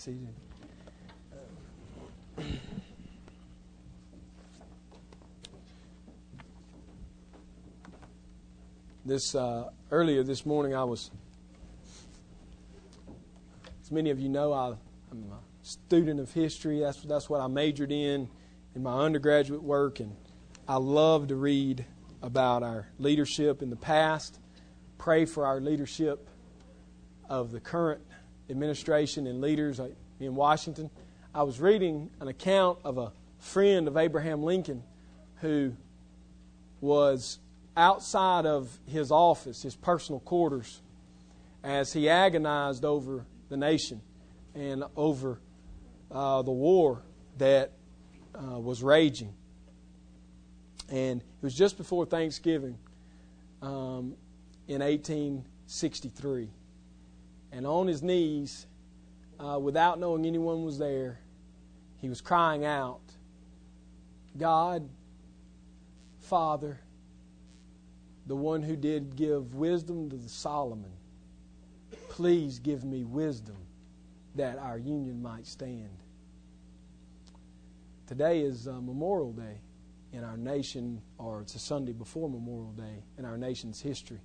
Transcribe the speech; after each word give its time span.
seated. 0.00 0.28
This 9.04 9.34
uh, 9.34 9.68
earlier 9.90 10.22
this 10.22 10.46
morning, 10.46 10.74
I 10.74 10.84
was, 10.84 11.10
as 13.82 13.90
many 13.90 14.08
of 14.08 14.18
you 14.18 14.30
know, 14.30 14.54
I, 14.54 14.68
am 15.10 15.32
a 15.32 15.40
student 15.60 16.18
of 16.18 16.32
history. 16.32 16.80
That's 16.80 17.02
that's 17.02 17.28
what 17.28 17.42
I 17.42 17.48
majored 17.48 17.92
in 17.92 18.30
in 18.74 18.82
my 18.82 19.00
undergraduate 19.00 19.62
work, 19.62 20.00
and 20.00 20.16
I 20.66 20.76
love 20.76 21.28
to 21.28 21.36
read 21.36 21.84
about 22.22 22.62
our 22.62 22.88
leadership 22.98 23.60
in 23.60 23.68
the 23.68 23.76
past. 23.76 24.38
Pray 24.96 25.26
for 25.26 25.44
our 25.44 25.60
leadership 25.60 26.26
of 27.28 27.52
the 27.52 27.60
current 27.60 28.00
administration 28.50 29.26
and 29.26 29.40
leaders 29.40 29.80
in 30.18 30.34
Washington. 30.34 30.90
I 31.34 31.42
was 31.44 31.60
reading 31.60 32.10
an 32.20 32.28
account 32.28 32.78
of 32.84 32.98
a 32.98 33.12
friend 33.38 33.88
of 33.88 33.96
Abraham 33.96 34.42
Lincoln 34.42 34.82
who 35.36 35.72
was 36.80 37.38
outside 37.76 38.46
of 38.46 38.78
his 38.86 39.10
office, 39.10 39.62
his 39.62 39.76
personal 39.76 40.20
quarters, 40.20 40.82
as 41.62 41.92
he 41.92 42.08
agonized 42.08 42.84
over 42.84 43.24
the 43.48 43.56
nation 43.56 44.00
and 44.54 44.84
over 44.96 45.38
uh, 46.10 46.42
the 46.42 46.50
war 46.50 47.02
that 47.38 47.72
uh, 48.34 48.58
was 48.58 48.82
raging. 48.82 49.32
And 50.88 51.20
it 51.20 51.42
was 51.42 51.54
just 51.54 51.76
before 51.76 52.04
Thanksgiving 52.04 52.76
um, 53.62 54.14
in 54.66 54.80
1863. 54.80 56.48
And 57.52 57.66
on 57.66 57.86
his 57.86 58.02
knees, 58.02 58.66
uh, 59.38 59.58
without 59.58 59.98
knowing 59.98 60.24
anyone 60.24 60.64
was 60.64 60.78
there, 60.78 61.20
he 61.98 62.08
was 62.08 62.20
crying 62.20 62.64
out, 62.64 63.00
God, 64.36 64.88
Father, 66.20 66.80
the 68.26 68.36
one 68.36 68.62
who 68.62 68.76
did 68.76 69.16
give 69.16 69.54
wisdom 69.54 70.08
to 70.10 70.28
Solomon, 70.28 70.92
please 72.08 72.58
give 72.58 72.84
me 72.84 73.04
wisdom 73.04 73.56
that 74.36 74.58
our 74.58 74.78
union 74.78 75.20
might 75.20 75.46
stand. 75.46 75.90
Today 78.06 78.40
is 78.40 78.68
uh, 78.68 78.80
Memorial 78.80 79.32
Day 79.32 79.60
in 80.12 80.24
our 80.24 80.36
nation, 80.36 81.00
or 81.18 81.40
it's 81.42 81.54
a 81.54 81.58
Sunday 81.58 81.92
before 81.92 82.28
Memorial 82.28 82.72
Day 82.72 83.04
in 83.18 83.24
our 83.24 83.36
nation's 83.36 83.80
history. 83.80 84.20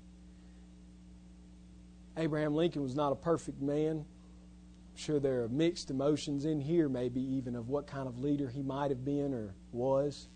Abraham 2.18 2.56
Lincoln 2.56 2.82
was 2.82 2.96
not 2.96 3.12
a 3.12 3.16
perfect 3.16 3.62
man. 3.62 4.06
I'm 4.06 4.98
sure 4.98 5.20
there 5.20 5.44
are 5.44 5.50
mixed 5.50 5.90
emotions 5.90 6.46
in 6.46 6.62
here, 6.62 6.88
maybe 6.88 7.22
even 7.22 7.56
of 7.56 7.68
what 7.68 7.88
kind 7.88 8.08
of 8.08 8.20
leader 8.20 8.48
he 8.48 8.62
might 8.62 8.92
have 8.92 9.04
been 9.04 9.34
or 9.34 9.54
was. 9.72 10.30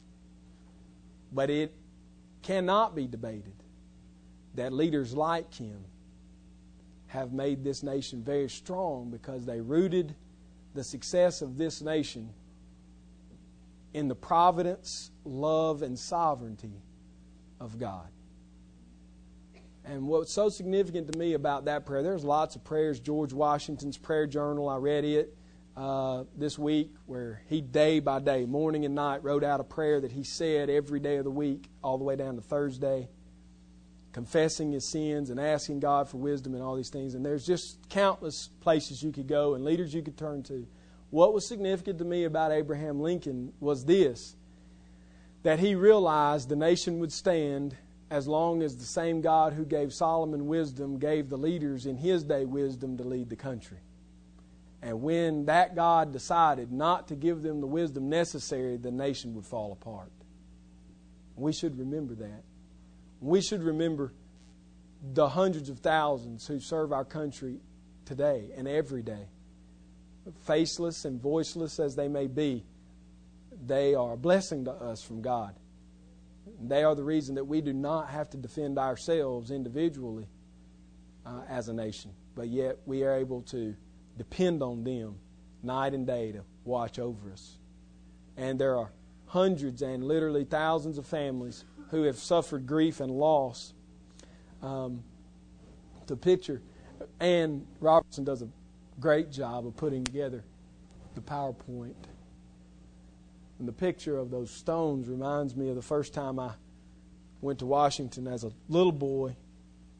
But 1.31 1.50
it 1.50 1.73
cannot 2.41 2.95
be 2.95 3.07
debated 3.07 3.53
that 4.55 4.73
leaders 4.73 5.13
like 5.13 5.53
him 5.53 5.85
have 7.07 7.31
made 7.31 7.63
this 7.63 7.81
nation 7.81 8.23
very 8.23 8.50
strong 8.50 9.09
because 9.09 9.45
they 9.45 9.61
rooted 9.61 10.16
the 10.73 10.83
success 10.83 11.41
of 11.41 11.57
this 11.57 11.81
nation 11.81 12.30
in 13.94 14.07
the 14.07 14.16
providence, 14.16 15.11
love, 15.23 15.81
and 15.81 15.97
sovereignty 15.97 16.83
of 17.59 17.80
God. 17.80 18.07
And 19.89 20.07
what's 20.07 20.31
so 20.31 20.49
significant 20.49 21.11
to 21.11 21.17
me 21.17 21.33
about 21.33 21.65
that 21.65 21.85
prayer, 21.85 22.03
there's 22.03 22.23
lots 22.23 22.55
of 22.55 22.63
prayers. 22.63 22.99
George 22.99 23.33
Washington's 23.33 23.97
prayer 23.97 24.27
journal, 24.27 24.69
I 24.69 24.75
read 24.75 25.03
it 25.03 25.35
uh, 25.75 26.25
this 26.37 26.59
week, 26.59 26.93
where 27.07 27.41
he 27.47 27.59
day 27.59 27.99
by 27.99 28.19
day, 28.19 28.45
morning 28.45 28.85
and 28.85 28.93
night, 28.93 29.23
wrote 29.23 29.43
out 29.43 29.59
a 29.59 29.63
prayer 29.63 29.99
that 29.99 30.11
he 30.11 30.23
said 30.23 30.69
every 30.69 30.99
day 30.99 31.15
of 31.15 31.23
the 31.23 31.31
week, 31.31 31.69
all 31.83 31.97
the 31.97 32.03
way 32.03 32.15
down 32.15 32.35
to 32.35 32.41
Thursday 32.41 33.09
confessing 34.11 34.72
his 34.72 34.89
sins 34.89 35.29
and 35.29 35.39
asking 35.39 35.79
God 35.79 36.09
for 36.09 36.17
wisdom 36.17 36.53
and 36.53 36.63
all 36.63 36.75
these 36.75 36.89
things. 36.89 37.13
And 37.13 37.25
there's 37.25 37.45
just 37.45 37.78
countless 37.89 38.49
places 38.61 39.03
you 39.03 39.11
could 39.11 39.28
go 39.28 39.53
and 39.53 39.63
leaders 39.63 39.94
you 39.94 40.01
could 40.01 40.17
turn 40.17 40.44
to. 40.44 40.67
What 41.09 41.33
was 41.33 41.47
significant 41.47 41.99
to 41.99 42.05
me 42.05 42.23
about 42.23 42.51
Abraham 42.51 42.99
Lincoln 42.99 43.53
was 43.59 43.85
this 43.85 44.35
that 45.44 45.59
he 45.59 45.73
realized 45.73 46.49
the 46.49 46.55
nation 46.55 46.99
would 46.99 47.13
stand 47.13 47.78
as 48.09 48.28
long 48.28 48.64
as 48.64 48.75
the 48.75 48.86
same 48.86 49.22
God 49.22 49.53
who 49.53 49.66
gave 49.66 49.94
Solomon 49.94 50.47
wisdom 50.47 50.97
gave 50.97 51.30
the 51.30 51.38
leaders 51.38 51.86
in 51.86 51.97
his 51.97 52.24
day 52.24 52.46
wisdom 52.46 52.97
to 52.97 53.03
lead 53.03 53.30
the 53.30 53.36
country. 53.36 53.78
And 54.81 55.02
when 55.02 55.46
that 55.46 55.75
God 55.75 56.12
decided 56.14 56.72
not 56.72 57.09
to 57.09 57.16
give 57.16 57.42
them 57.42 57.62
the 57.62 57.68
wisdom 57.68 58.09
necessary, 58.09 58.78
the 58.78 58.92
nation 58.92 59.36
would 59.36 59.46
fall 59.46 59.72
apart. 59.74 60.12
We 61.36 61.53
should 61.53 61.78
remember 61.78 62.16
that. 62.16 62.44
We 63.22 63.42
should 63.42 63.62
remember 63.62 64.14
the 65.14 65.30
hundreds 65.30 65.70
of 65.70 65.80
thousands 65.80 66.47
who 66.47 66.59
serve 66.59 66.91
our 66.91 67.06
country 67.06 67.59
today 68.06 68.50
and 68.56 68.68
every 68.68 69.02
day. 69.02 69.28
Faceless 70.46 71.06
and 71.06 71.22
voiceless 71.22 71.80
as 71.80 71.96
they 71.96 72.08
may 72.08 72.28
be, 72.28 72.64
they 73.66 73.96
are 73.96 74.14
a 74.14 74.18
blessing 74.18 74.66
to 74.66 74.72
us 74.72 75.02
from 75.02 75.22
God. 75.22 75.56
They 76.61 76.83
are 76.83 76.95
the 76.95 77.03
reason 77.03 77.35
that 77.35 77.45
we 77.45 77.61
do 77.61 77.73
not 77.73 78.09
have 78.09 78.29
to 78.31 78.37
defend 78.37 78.77
ourselves 78.77 79.51
individually 79.51 80.27
uh, 81.25 81.41
as 81.47 81.69
a 81.69 81.73
nation, 81.73 82.11
but 82.35 82.47
yet 82.47 82.77
we 82.85 83.03
are 83.03 83.15
able 83.15 83.41
to 83.43 83.75
depend 84.17 84.61
on 84.61 84.83
them 84.83 85.15
night 85.63 85.93
and 85.93 86.05
day 86.05 86.31
to 86.31 86.43
watch 86.63 86.99
over 86.99 87.31
us. 87.31 87.57
And 88.37 88.59
there 88.59 88.77
are 88.77 88.91
hundreds 89.25 89.81
and 89.81 90.03
literally 90.03 90.43
thousands 90.43 90.97
of 90.97 91.05
families 91.05 91.65
who 91.89 92.03
have 92.03 92.17
suffered 92.17 92.66
grief 92.66 92.99
and 92.99 93.11
loss. 93.11 93.73
Um, 94.61 95.03
the 96.07 96.16
picture, 96.16 96.61
Ann 97.19 97.66
Robertson 97.79 98.23
does 98.23 98.41
a 98.41 98.49
great 98.99 99.31
job 99.31 99.66
of 99.67 99.75
putting 99.75 100.03
together 100.03 100.43
the 101.16 101.21
PowerPoint. 101.21 101.93
And 103.59 103.68
the 103.68 103.74
picture 103.74 104.18
of 104.18 104.31
those 104.31 104.50
stones 104.50 105.08
reminds 105.08 105.56
me 105.56 105.70
of 105.70 105.75
the 105.75 105.81
first 105.81 106.14
time 106.14 106.40
I 106.40 106.52
went 107.42 107.59
to 107.59 107.66
Washington 107.66 108.25
as 108.25 108.46
a 108.46 108.52
little 108.70 108.94
boy. 108.94 109.36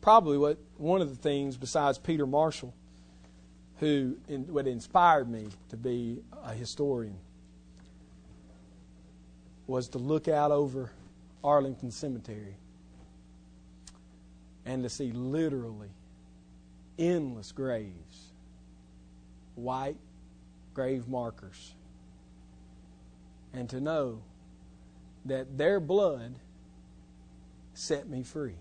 Probably 0.02 0.38
what 0.38 0.58
one 0.78 1.02
of 1.02 1.10
the 1.10 1.22
things 1.22 1.58
besides 1.58 1.98
Peter 1.98 2.26
Marshall, 2.26 2.74
who 3.80 4.18
in, 4.30 4.44
what 4.54 4.66
inspired 4.66 5.30
me 5.30 5.48
to 5.70 5.78
be 5.78 6.22
a 6.44 6.54
historian, 6.54 7.18
was 9.68 9.90
to 9.90 9.98
look 9.98 10.30
out 10.30 10.52
over 10.52 10.92
Arlington 11.44 11.92
Cemetery 11.92 12.56
and 14.66 14.84
to 14.84 14.90
see 14.90 15.12
literally 15.12 15.90
endless 16.98 17.52
graves, 17.52 18.32
white 19.56 19.98
grave 20.74 21.08
markers, 21.08 21.74
and 23.54 23.70
to 23.70 23.80
know 23.80 24.22
that 25.26 25.58
their 25.58 25.80
blood 25.80 26.36
set 27.74 28.08
me 28.08 28.24
free. 28.24 28.56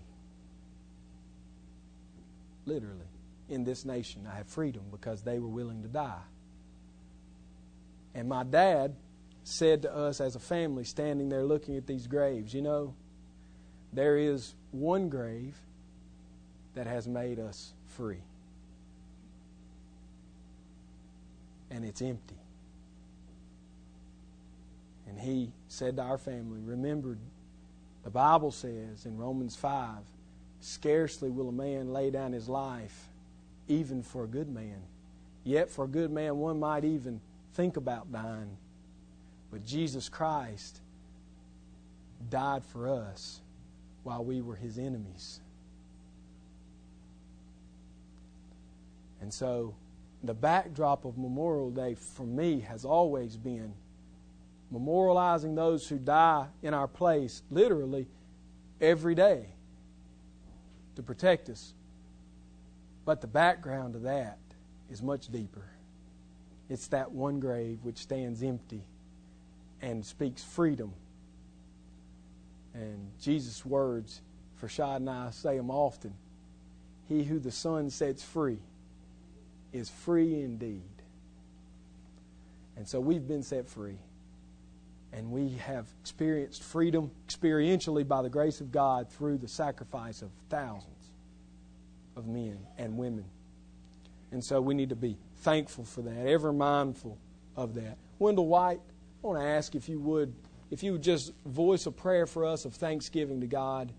Literally, 2.65 3.07
in 3.49 3.63
this 3.63 3.85
nation, 3.85 4.27
I 4.31 4.37
have 4.37 4.47
freedom 4.47 4.83
because 4.91 5.21
they 5.21 5.39
were 5.39 5.47
willing 5.47 5.81
to 5.83 5.87
die. 5.87 6.21
And 8.13 8.27
my 8.29 8.43
dad 8.43 8.95
said 9.43 9.83
to 9.83 9.95
us 9.95 10.21
as 10.21 10.35
a 10.35 10.39
family 10.39 10.83
standing 10.83 11.29
there 11.29 11.43
looking 11.43 11.75
at 11.77 11.87
these 11.87 12.07
graves, 12.07 12.53
you 12.53 12.61
know, 12.61 12.93
there 13.91 14.17
is 14.17 14.53
one 14.71 15.09
grave 15.09 15.57
that 16.75 16.85
has 16.85 17.07
made 17.07 17.39
us 17.39 17.73
free. 17.87 18.21
And 21.71 21.83
it's 21.83 22.01
empty. 22.01 22.38
And 25.09 25.19
he 25.19 25.51
said 25.67 25.95
to 25.97 26.03
our 26.03 26.17
family, 26.17 26.61
Remember, 26.63 27.17
the 28.03 28.09
Bible 28.09 28.51
says 28.51 29.05
in 29.05 29.17
Romans 29.17 29.55
5 29.55 29.97
scarcely 30.61 31.29
will 31.29 31.49
a 31.49 31.53
man 31.53 31.91
lay 31.91 32.11
down 32.11 32.31
his 32.31 32.47
life 32.47 33.07
even 33.67 34.03
for 34.03 34.23
a 34.23 34.27
good 34.27 34.49
man. 34.49 34.81
Yet 35.43 35.69
for 35.69 35.85
a 35.85 35.87
good 35.87 36.11
man, 36.11 36.37
one 36.37 36.59
might 36.59 36.83
even 36.83 37.21
think 37.53 37.77
about 37.77 38.11
dying. 38.11 38.57
But 39.51 39.65
Jesus 39.65 40.09
Christ 40.09 40.81
died 42.29 42.63
for 42.65 42.87
us 42.87 43.41
while 44.03 44.23
we 44.23 44.41
were 44.41 44.55
his 44.55 44.77
enemies. 44.77 45.39
And 49.21 49.33
so 49.33 49.75
the 50.23 50.33
backdrop 50.33 51.05
of 51.05 51.17
Memorial 51.17 51.71
Day 51.71 51.95
for 51.95 52.23
me 52.23 52.59
has 52.61 52.85
always 52.85 53.37
been 53.37 53.73
memorializing 54.73 55.55
those 55.55 55.87
who 55.87 55.97
die 55.97 56.47
in 56.61 56.73
our 56.73 56.87
place, 56.87 57.41
literally 57.49 58.07
every 58.79 59.15
day, 59.15 59.47
to 60.95 61.03
protect 61.03 61.49
us. 61.49 61.73
But 63.05 63.21
the 63.21 63.27
background 63.27 63.95
of 63.95 64.03
that 64.03 64.37
is 64.91 65.01
much 65.01 65.31
deeper. 65.31 65.65
It's 66.69 66.87
that 66.87 67.11
one 67.11 67.39
grave 67.39 67.79
which 67.83 67.97
stands 67.97 68.43
empty 68.43 68.83
and 69.81 70.05
speaks 70.05 70.43
freedom. 70.43 70.93
And 72.73 73.11
Jesus' 73.19 73.65
words 73.65 74.21
for 74.57 74.67
Shad 74.67 75.01
and 75.01 75.09
I 75.09 75.31
say 75.31 75.57
them 75.57 75.71
often. 75.71 76.13
He 77.07 77.23
who 77.23 77.39
the 77.39 77.51
Son 77.51 77.89
sets 77.89 78.23
free 78.23 78.59
is 79.73 79.89
free 79.89 80.41
indeed. 80.41 80.83
And 82.77 82.87
so 82.87 82.99
we've 82.99 83.27
been 83.27 83.43
set 83.43 83.67
free. 83.67 83.97
And 85.11 85.31
we 85.31 85.49
have 85.65 85.87
experienced 86.01 86.63
freedom 86.63 87.11
experientially 87.27 88.07
by 88.07 88.21
the 88.21 88.29
grace 88.29 88.61
of 88.61 88.71
God 88.71 89.09
through 89.09 89.39
the 89.39 89.47
sacrifice 89.47 90.21
of 90.21 90.29
thousands 90.49 91.11
of 92.15 92.27
men 92.27 92.59
and 92.77 92.97
women. 92.97 93.25
And 94.31 94.43
so 94.43 94.61
we 94.61 94.75
need 94.75 94.89
to 94.89 94.95
be 94.95 95.17
thankful 95.37 95.85
for 95.85 96.01
that, 96.03 96.27
ever 96.27 96.53
mindful 96.53 97.17
of 97.55 97.73
that. 97.75 97.97
Wendell 98.19 98.47
White, 98.47 98.81
I 99.23 99.27
want 99.27 99.39
to 99.39 99.45
ask 99.45 99.73
if 99.73 99.89
you 99.89 99.99
would, 99.99 100.33
if 100.69 100.83
you 100.83 100.91
would 100.93 101.01
just 101.01 101.33
voice 101.45 101.85
a 101.87 101.91
prayer 101.91 102.27
for 102.27 102.45
us 102.45 102.65
of 102.65 102.75
thanksgiving 102.75 103.41
to 103.41 103.47
God 103.47 103.91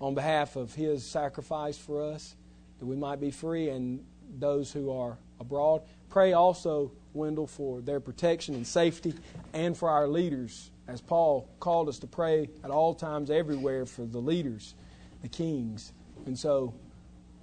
on 0.00 0.14
behalf 0.14 0.56
of 0.56 0.74
His 0.74 1.04
sacrifice 1.04 1.76
for 1.76 2.02
us, 2.02 2.36
that 2.78 2.86
we 2.86 2.96
might 2.96 3.20
be 3.20 3.30
free, 3.30 3.70
and 3.70 4.04
those 4.38 4.72
who 4.72 4.90
are 4.92 5.18
abroad. 5.40 5.82
Pray 6.08 6.32
also, 6.32 6.92
Wendell, 7.14 7.46
for 7.46 7.80
their 7.80 8.00
protection 8.00 8.54
and 8.54 8.66
safety, 8.66 9.14
and 9.52 9.76
for 9.76 9.88
our 9.88 10.08
leaders, 10.08 10.70
as 10.88 11.00
Paul 11.00 11.48
called 11.60 11.88
us 11.88 11.98
to 12.00 12.06
pray 12.06 12.48
at 12.62 12.70
all 12.70 12.94
times, 12.94 13.30
everywhere, 13.30 13.86
for 13.86 14.06
the 14.06 14.18
leaders, 14.18 14.74
the 15.22 15.28
kings. 15.28 15.92
And 16.26 16.38
so, 16.38 16.74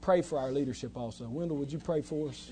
pray 0.02 0.22
for 0.22 0.38
our 0.40 0.52
leadership 0.52 0.98
also. 0.98 1.28
Wendell, 1.28 1.58
would 1.58 1.72
you 1.72 1.80
pray 1.80 2.02
for 2.02 2.30
us? 2.30 2.52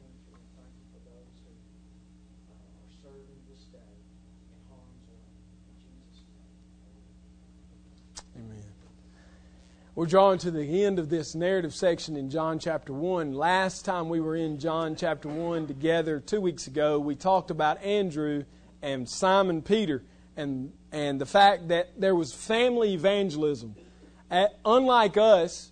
drawing 10.11 10.37
to 10.37 10.51
the 10.51 10.83
end 10.83 10.99
of 10.99 11.09
this 11.09 11.35
narrative 11.35 11.73
section 11.73 12.17
in 12.17 12.29
John 12.29 12.59
chapter 12.59 12.91
1. 12.91 13.31
Last 13.31 13.85
time 13.85 14.09
we 14.09 14.19
were 14.19 14.35
in 14.35 14.59
John 14.59 14.97
chapter 14.97 15.29
1 15.29 15.67
together, 15.67 16.19
two 16.19 16.41
weeks 16.41 16.67
ago, 16.67 16.99
we 16.99 17.15
talked 17.15 17.49
about 17.49 17.81
Andrew 17.81 18.43
and 18.81 19.07
Simon 19.07 19.61
Peter 19.61 20.03
and, 20.35 20.73
and 20.91 21.21
the 21.21 21.25
fact 21.25 21.69
that 21.69 21.97
there 21.97 22.13
was 22.13 22.33
family 22.33 22.93
evangelism. 22.93 23.73
At, 24.29 24.59
unlike 24.65 25.15
us, 25.15 25.71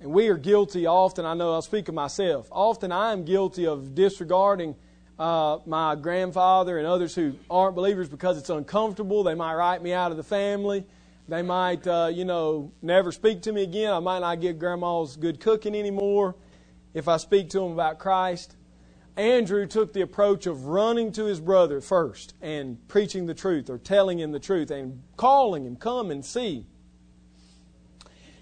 and 0.00 0.12
we 0.12 0.28
are 0.28 0.38
guilty 0.38 0.86
often, 0.86 1.26
I 1.26 1.34
know 1.34 1.52
I'll 1.52 1.60
speak 1.60 1.88
of 1.88 1.94
myself, 1.94 2.48
often 2.50 2.90
I 2.90 3.12
am 3.12 3.26
guilty 3.26 3.66
of 3.66 3.94
disregarding 3.94 4.76
uh, 5.20 5.58
my 5.66 5.94
grandfather 5.96 6.78
and 6.78 6.86
others 6.86 7.14
who 7.14 7.34
aren't 7.50 7.76
believers 7.76 8.08
because 8.08 8.38
it's 8.38 8.48
uncomfortable. 8.48 9.22
They 9.22 9.34
might 9.34 9.54
write 9.54 9.82
me 9.82 9.92
out 9.92 10.10
of 10.10 10.16
the 10.16 10.24
family. 10.24 10.86
They 11.28 11.42
might, 11.42 11.86
uh, 11.86 12.10
you 12.10 12.24
know, 12.24 12.72
never 12.80 13.12
speak 13.12 13.42
to 13.42 13.52
me 13.52 13.62
again. 13.62 13.92
I 13.92 14.00
might 14.00 14.20
not 14.20 14.40
get 14.40 14.58
grandma's 14.58 15.16
good 15.16 15.38
cooking 15.38 15.74
anymore 15.76 16.36
if 16.94 17.06
I 17.06 17.18
speak 17.18 17.50
to 17.50 17.60
them 17.60 17.72
about 17.72 17.98
Christ. 17.98 18.56
Andrew 19.14 19.66
took 19.66 19.92
the 19.92 20.00
approach 20.00 20.46
of 20.46 20.64
running 20.64 21.12
to 21.12 21.26
his 21.26 21.38
brother 21.38 21.82
first 21.82 22.32
and 22.40 22.78
preaching 22.88 23.26
the 23.26 23.34
truth 23.34 23.68
or 23.68 23.76
telling 23.76 24.18
him 24.18 24.32
the 24.32 24.40
truth 24.40 24.70
and 24.70 25.02
calling 25.18 25.66
him, 25.66 25.76
come 25.76 26.10
and 26.10 26.24
see. 26.24 26.64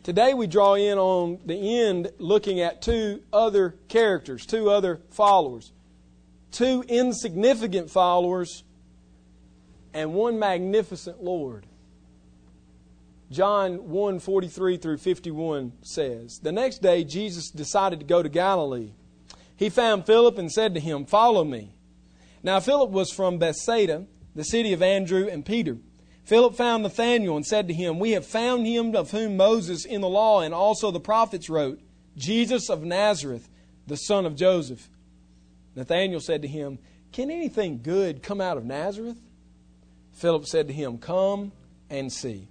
Today 0.05 0.33
we 0.33 0.47
draw 0.47 0.75
in 0.75 0.97
on 0.97 1.41
the 1.45 1.81
end 1.81 2.13
looking 2.19 2.61
at 2.61 2.81
two 2.81 3.21
other 3.33 3.75
characters, 3.89 4.47
two 4.47 4.71
other 4.71 5.01
followers, 5.11 5.73
two 6.51 6.85
insignificant 6.89 7.91
followers, 7.91 8.65
and 9.93 10.15
one 10.15 10.39
magnificent 10.39 11.23
Lord. 11.23 11.67
John 13.31 13.91
1 13.91 14.21
43 14.21 14.77
through 14.79 14.99
51 14.99 15.73
says, 15.83 16.39
The 16.43 16.53
next 16.53 16.79
day 16.79 17.05
Jesus 17.05 17.51
decided 17.51 18.01
to 18.01 18.07
go 18.07 18.23
to 18.23 18.29
Galilee. 18.29 18.93
He 19.55 19.69
found 19.69 20.07
Philip 20.07 20.39
and 20.39 20.51
said 20.51 20.75
to 20.75 20.81
him, 20.81 21.05
Follow 21.05 21.45
me. 21.45 21.75
Now 22.43 22.61
Philip 22.61 22.91
was 22.91 23.13
from 23.13 23.39
Bethsaida, 23.39 24.07
the 24.35 24.45
city 24.45 24.73
of 24.73 24.83
Andrew 24.83 25.29
and 25.29 25.45
Peter. 25.45 25.77
Philip 26.25 26.55
found 26.55 26.83
Nathanael 26.83 27.37
and 27.37 27.45
said 27.45 27.69
to 27.69 27.75
him, 27.75 27.99
We 27.99 28.13
have 28.13 28.27
found 28.27 28.67
him 28.67 28.95
of 28.95 29.11
whom 29.11 29.37
Moses 29.37 29.85
in 29.85 30.01
the 30.01 30.09
law 30.09 30.43
and 30.43 30.55
also 30.55 30.91
the 30.91 31.01
prophets 31.01 31.51
wrote, 31.51 31.81
Jesus 32.17 32.71
of 32.71 32.85
Nazareth, 32.85 33.49
the 33.87 33.97
son 33.97 34.27
of 34.27 34.37
Joseph. 34.37 34.89
Nathanael 35.79 36.19
said 36.19 36.43
to 36.43 36.49
him, 36.49 36.81
Can 37.13 37.31
anything 37.31 37.83
good 37.83 38.21
come 38.21 38.41
out 38.41 38.57
of 38.57 38.65
Nazareth? 38.65 39.19
Philip 40.13 40.47
said 40.47 40.67
to 40.67 40.75
him, 40.75 40.99
Come 40.99 41.53
and 41.89 42.13
see. 42.13 42.49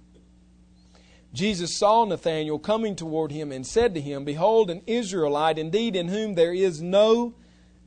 Jesus 1.34 1.78
saw 1.78 2.06
Nathanael 2.06 2.58
coming 2.58 2.96
toward 2.96 3.30
him 3.30 3.52
and 3.52 3.66
said 3.66 3.94
to 3.94 4.00
him, 4.00 4.24
Behold, 4.24 4.70
an 4.70 4.80
Israelite 4.86 5.58
indeed 5.58 5.94
in 5.94 6.08
whom 6.08 6.34
there 6.34 6.54
is 6.54 6.80
no 6.80 7.34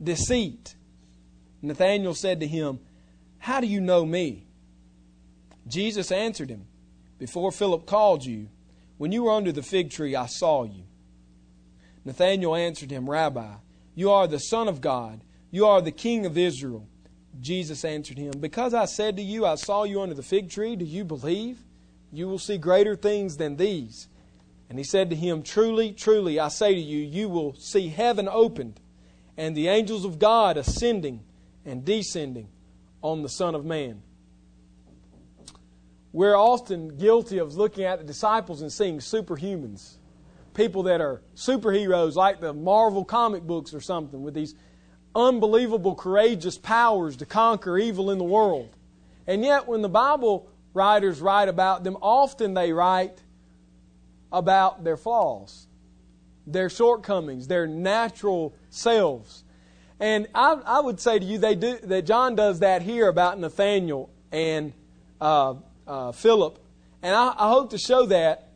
deceit. 0.00 0.76
Nathanael 1.60 2.14
said 2.14 2.38
to 2.38 2.46
him, 2.46 2.78
How 3.38 3.60
do 3.60 3.66
you 3.66 3.80
know 3.80 4.06
me? 4.06 4.46
Jesus 5.66 6.12
answered 6.12 6.50
him, 6.50 6.66
Before 7.18 7.50
Philip 7.50 7.84
called 7.84 8.24
you, 8.24 8.48
when 8.96 9.10
you 9.10 9.24
were 9.24 9.32
under 9.32 9.50
the 9.50 9.64
fig 9.64 9.90
tree, 9.90 10.14
I 10.14 10.26
saw 10.26 10.62
you. 10.62 10.84
Nathanael 12.04 12.54
answered 12.54 12.92
him, 12.92 13.10
Rabbi, 13.10 13.54
you 13.96 14.12
are 14.12 14.28
the 14.28 14.38
Son 14.38 14.68
of 14.68 14.80
God, 14.80 15.20
you 15.52 15.66
are 15.66 15.80
the 15.80 15.92
King 15.92 16.26
of 16.26 16.36
Israel. 16.36 16.88
Jesus 17.40 17.84
answered 17.84 18.18
him, 18.18 18.32
Because 18.40 18.74
I 18.74 18.86
said 18.86 19.16
to 19.18 19.22
you, 19.22 19.46
I 19.46 19.54
saw 19.54 19.84
you 19.84 20.00
under 20.00 20.14
the 20.14 20.22
fig 20.22 20.50
tree, 20.50 20.74
do 20.74 20.84
you 20.84 21.04
believe? 21.04 21.58
You 22.10 22.26
will 22.26 22.38
see 22.38 22.58
greater 22.58 22.96
things 22.96 23.36
than 23.36 23.56
these. 23.56 24.08
And 24.68 24.78
he 24.78 24.84
said 24.84 25.10
to 25.10 25.16
him, 25.16 25.42
Truly, 25.42 25.92
truly, 25.92 26.40
I 26.40 26.48
say 26.48 26.74
to 26.74 26.80
you, 26.80 26.98
you 26.98 27.28
will 27.28 27.54
see 27.54 27.88
heaven 27.88 28.28
opened 28.30 28.80
and 29.36 29.54
the 29.54 29.68
angels 29.68 30.04
of 30.04 30.18
God 30.18 30.56
ascending 30.56 31.20
and 31.64 31.84
descending 31.84 32.48
on 33.02 33.22
the 33.22 33.28
Son 33.28 33.54
of 33.54 33.64
Man. 33.64 34.02
We're 36.12 36.36
often 36.36 36.96
guilty 36.96 37.38
of 37.38 37.54
looking 37.54 37.84
at 37.84 37.98
the 37.98 38.04
disciples 38.04 38.62
and 38.62 38.72
seeing 38.72 38.98
superhumans, 38.98 39.96
people 40.54 40.84
that 40.84 41.00
are 41.00 41.22
superheroes 41.34 42.14
like 42.14 42.40
the 42.40 42.52
Marvel 42.52 43.04
comic 43.04 43.42
books 43.42 43.72
or 43.72 43.80
something, 43.80 44.22
with 44.22 44.34
these 44.34 44.54
unbelievable, 45.14 45.94
courageous 45.94 46.58
powers 46.58 47.16
to 47.16 47.26
conquer 47.26 47.78
evil 47.78 48.10
in 48.10 48.18
the 48.18 48.24
world. 48.24 48.76
And 49.26 49.44
yet, 49.44 49.68
when 49.68 49.82
the 49.82 49.88
Bible 49.88 50.48
writers 50.74 51.20
write 51.20 51.48
about 51.48 51.84
them, 51.84 51.96
often 52.00 52.54
they 52.54 52.72
write 52.72 53.22
about 54.32 54.84
their 54.84 54.96
flaws, 54.96 55.66
their 56.46 56.70
shortcomings, 56.70 57.46
their 57.46 57.66
natural 57.66 58.54
selves. 58.70 59.44
And 60.00 60.26
I, 60.34 60.54
I 60.64 60.80
would 60.80 60.98
say 60.98 61.18
to 61.18 61.24
you 61.24 61.38
they 61.38 61.54
do, 61.54 61.78
that 61.78 62.02
John 62.06 62.34
does 62.34 62.60
that 62.60 62.82
here 62.82 63.08
about 63.08 63.38
Nathaniel 63.38 64.10
and 64.32 64.72
uh, 65.20 65.54
uh, 65.86 66.12
Philip. 66.12 66.58
And 67.02 67.14
I, 67.14 67.34
I 67.36 67.48
hope 67.50 67.70
to 67.70 67.78
show 67.78 68.06
that 68.06 68.48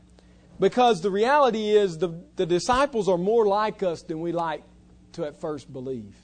because 0.59 1.03
the 1.03 1.11
reality 1.11 1.71
is 1.71 1.99
the, 1.99 2.21
the 2.37 2.47
disciples 2.47 3.09
are 3.09 3.19
more 3.19 3.47
like 3.47 3.83
us 3.83 4.03
than 4.03 4.21
we 4.21 4.33
like 4.33 4.63
to 5.13 5.25
at 5.25 5.41
first 5.41 5.73
believe. 5.73 6.17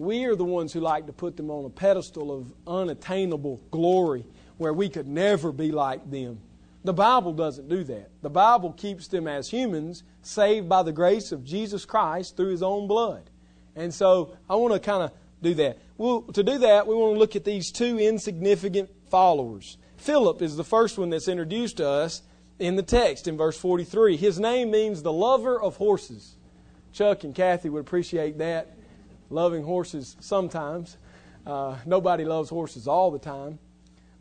We 0.00 0.24
are 0.24 0.34
the 0.34 0.46
ones 0.46 0.72
who 0.72 0.80
like 0.80 1.04
to 1.08 1.12
put 1.12 1.36
them 1.36 1.50
on 1.50 1.66
a 1.66 1.68
pedestal 1.68 2.32
of 2.34 2.54
unattainable 2.66 3.60
glory 3.70 4.24
where 4.56 4.72
we 4.72 4.88
could 4.88 5.06
never 5.06 5.52
be 5.52 5.72
like 5.72 6.10
them. 6.10 6.40
The 6.84 6.94
Bible 6.94 7.34
doesn't 7.34 7.68
do 7.68 7.84
that. 7.84 8.08
The 8.22 8.30
Bible 8.30 8.72
keeps 8.72 9.08
them 9.08 9.28
as 9.28 9.50
humans, 9.50 10.02
saved 10.22 10.70
by 10.70 10.84
the 10.84 10.92
grace 10.92 11.32
of 11.32 11.44
Jesus 11.44 11.84
Christ 11.84 12.34
through 12.34 12.48
His 12.48 12.62
own 12.62 12.88
blood. 12.88 13.28
And 13.76 13.92
so 13.92 14.34
I 14.48 14.54
want 14.54 14.72
to 14.72 14.80
kind 14.80 15.02
of 15.02 15.12
do 15.42 15.52
that. 15.56 15.76
Well, 15.98 16.22
to 16.32 16.42
do 16.42 16.56
that, 16.56 16.86
we 16.86 16.94
want 16.94 17.16
to 17.16 17.18
look 17.18 17.36
at 17.36 17.44
these 17.44 17.70
two 17.70 17.98
insignificant 17.98 18.88
followers. 19.10 19.76
Philip 19.98 20.40
is 20.40 20.56
the 20.56 20.64
first 20.64 20.96
one 20.96 21.10
that's 21.10 21.28
introduced 21.28 21.76
to 21.76 21.86
us 21.86 22.22
in 22.58 22.76
the 22.76 22.82
text 22.82 23.28
in 23.28 23.36
verse 23.36 23.58
43. 23.58 24.16
His 24.16 24.40
name 24.40 24.70
means 24.70 25.02
the 25.02 25.12
lover 25.12 25.60
of 25.60 25.76
horses. 25.76 26.36
Chuck 26.94 27.22
and 27.22 27.34
Kathy 27.34 27.68
would 27.68 27.80
appreciate 27.80 28.38
that 28.38 28.78
loving 29.30 29.62
horses 29.62 30.16
sometimes. 30.20 30.98
Uh, 31.46 31.76
nobody 31.86 32.24
loves 32.24 32.50
horses 32.50 32.86
all 32.86 33.10
the 33.10 33.18
time. 33.18 33.58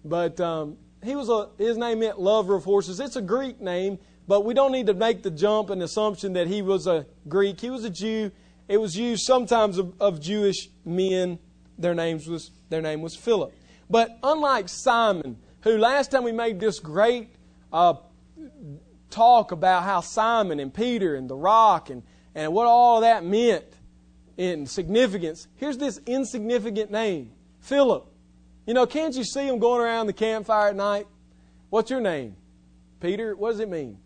But 0.05 0.39
um, 0.39 0.77
he 1.03 1.15
was 1.15 1.29
a, 1.29 1.49
his 1.61 1.77
name 1.77 1.99
meant 1.99 2.19
lover 2.19 2.55
of 2.55 2.63
horses. 2.63 2.99
It's 2.99 3.15
a 3.15 3.21
Greek 3.21 3.59
name, 3.59 3.99
but 4.27 4.45
we 4.45 4.53
don't 4.53 4.71
need 4.71 4.87
to 4.87 4.93
make 4.93 5.23
the 5.23 5.31
jump 5.31 5.69
and 5.69 5.81
assumption 5.81 6.33
that 6.33 6.47
he 6.47 6.61
was 6.61 6.87
a 6.87 7.05
Greek. 7.27 7.59
He 7.59 7.69
was 7.69 7.83
a 7.83 7.89
Jew. 7.89 8.31
It 8.67 8.77
was 8.77 8.95
used 8.95 9.23
sometimes 9.23 9.77
of, 9.77 9.93
of 9.99 10.21
Jewish 10.21 10.69
men. 10.85 11.39
Their 11.77 11.95
names 11.95 12.27
was 12.27 12.51
their 12.69 12.81
name 12.81 13.01
was 13.01 13.15
Philip. 13.15 13.53
But 13.89 14.17
unlike 14.21 14.69
Simon, 14.69 15.37
who 15.61 15.77
last 15.77 16.11
time 16.11 16.23
we 16.23 16.31
made 16.31 16.59
this 16.59 16.79
great 16.79 17.29
uh, 17.73 17.95
talk 19.09 19.51
about 19.51 19.83
how 19.83 20.01
Simon 20.01 20.59
and 20.59 20.73
Peter 20.73 21.15
and 21.15 21.29
the 21.29 21.35
rock 21.35 21.89
and, 21.89 22.03
and 22.35 22.53
what 22.53 22.67
all 22.67 23.01
that 23.01 23.25
meant, 23.25 23.65
in 24.39 24.65
significance. 24.65 25.49
Here's 25.57 25.77
this 25.77 25.99
insignificant 26.05 26.89
name 26.89 27.31
Philip. 27.59 28.07
You 28.65 28.73
know, 28.73 28.85
can't 28.85 29.13
you 29.13 29.25
see 29.25 29.45
him 29.45 29.59
going 29.59 29.81
around 29.81 30.07
the 30.07 30.13
campfire 30.13 30.69
at 30.69 30.75
night? 30.75 31.07
What's 31.69 31.91
your 31.91 31.99
name? 31.99 32.35
Peter, 33.01 33.35
what 33.35 33.51
does 33.51 33.59
it 33.59 33.69
mean? 33.69 33.97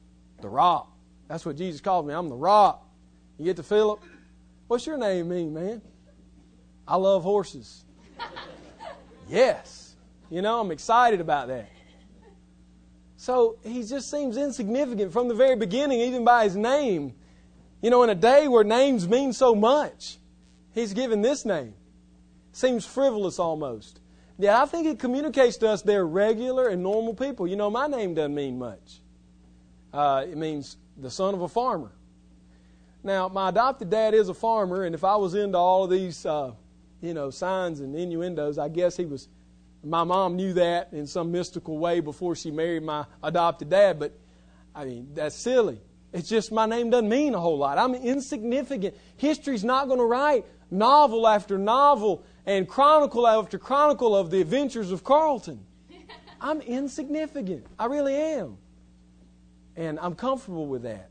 The 0.41 0.49
rock. 0.49 0.91
That's 1.27 1.45
what 1.45 1.55
Jesus 1.55 1.81
called 1.81 2.07
me. 2.07 2.13
I'm 2.13 2.29
the 2.29 2.35
rock. 2.35 2.83
You 3.37 3.45
get 3.45 3.57
to 3.57 3.63
Philip? 3.63 4.01
What's 4.67 4.87
your 4.87 4.97
name 4.97 5.29
mean, 5.29 5.53
man? 5.53 5.81
I 6.87 6.95
love 6.95 7.23
horses. 7.23 7.85
yes. 9.29 9.95
You 10.31 10.41
know, 10.41 10.59
I'm 10.59 10.71
excited 10.71 11.21
about 11.21 11.49
that. 11.49 11.69
So 13.17 13.57
he 13.63 13.83
just 13.83 14.09
seems 14.09 14.35
insignificant 14.35 15.13
from 15.13 15.27
the 15.27 15.35
very 15.35 15.55
beginning, 15.55 15.99
even 16.01 16.25
by 16.25 16.45
his 16.45 16.55
name. 16.55 17.13
You 17.81 17.89
know, 17.89 18.01
in 18.03 18.09
a 18.09 18.15
day 18.15 18.47
where 18.47 18.63
names 18.63 19.07
mean 19.07 19.31
so 19.31 19.53
much, 19.53 20.17
He's 20.73 20.93
given 20.93 21.21
this 21.21 21.45
name. 21.45 21.73
Seems 22.51 22.85
frivolous 22.85 23.39
almost. 23.39 23.99
Yeah, 24.37 24.61
I 24.61 24.65
think 24.65 24.87
it 24.87 24.99
communicates 24.99 25.57
to 25.57 25.69
us 25.69 25.81
they're 25.81 26.05
regular 26.05 26.67
and 26.67 26.81
normal 26.81 27.13
people. 27.13 27.47
You 27.47 27.55
know, 27.55 27.69
my 27.69 27.87
name 27.87 28.15
doesn't 28.15 28.33
mean 28.33 28.57
much. 28.57 29.01
Uh, 29.93 30.25
it 30.27 30.37
means 30.37 30.77
the 30.97 31.11
son 31.11 31.33
of 31.33 31.41
a 31.41 31.47
farmer. 31.47 31.91
Now, 33.03 33.27
my 33.27 33.49
adopted 33.49 33.89
dad 33.89 34.13
is 34.13 34.29
a 34.29 34.33
farmer, 34.33 34.83
and 34.83 34.95
if 34.95 35.03
I 35.03 35.15
was 35.17 35.35
into 35.35 35.57
all 35.57 35.83
of 35.83 35.89
these, 35.89 36.25
uh, 36.25 36.51
you 37.01 37.13
know, 37.13 37.29
signs 37.29 37.79
and 37.79 37.95
innuendos, 37.95 38.57
I 38.57 38.69
guess 38.69 38.97
he 38.97 39.05
was. 39.05 39.27
My 39.83 40.05
mom 40.05 40.37
knew 40.37 40.53
that 40.53 40.93
in 40.93 41.05
some 41.05 41.31
mystical 41.31 41.77
way 41.77 41.99
before 41.99 42.35
she 42.35 42.51
married 42.51 42.83
my 42.83 43.05
adopted 43.21 43.69
dad, 43.69 43.99
but 43.99 44.17
I 44.73 44.85
mean, 44.85 45.09
that's 45.13 45.35
silly. 45.35 45.81
It's 46.13 46.29
just 46.29 46.51
my 46.51 46.65
name 46.65 46.91
doesn't 46.91 47.09
mean 47.09 47.33
a 47.33 47.39
whole 47.39 47.57
lot. 47.57 47.77
I'm 47.77 47.93
insignificant. 47.95 48.95
History's 49.17 49.63
not 49.63 49.87
going 49.87 49.99
to 49.99 50.05
write 50.05 50.45
novel 50.73 51.27
after 51.27 51.57
novel 51.57 52.23
and 52.45 52.67
chronicle 52.67 53.27
after 53.27 53.57
chronicle 53.57 54.15
of 54.15 54.31
the 54.31 54.41
adventures 54.41 54.91
of 54.91 55.03
Carlton. 55.03 55.63
I'm 56.41 56.59
insignificant. 56.61 57.65
I 57.79 57.85
really 57.85 58.15
am. 58.15 58.57
And 59.75 59.99
I'm 59.99 60.15
comfortable 60.15 60.67
with 60.67 60.83
that. 60.83 61.09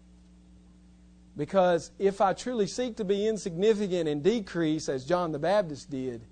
Because 1.36 1.90
if 1.98 2.20
I 2.20 2.34
truly 2.34 2.66
seek 2.66 2.96
to 2.96 3.04
be 3.04 3.26
insignificant 3.26 4.08
and 4.08 4.22
decrease, 4.22 4.88
as 4.88 5.04
John 5.06 5.32
the 5.32 5.38
Baptist 5.38 5.90
did, 5.90 6.26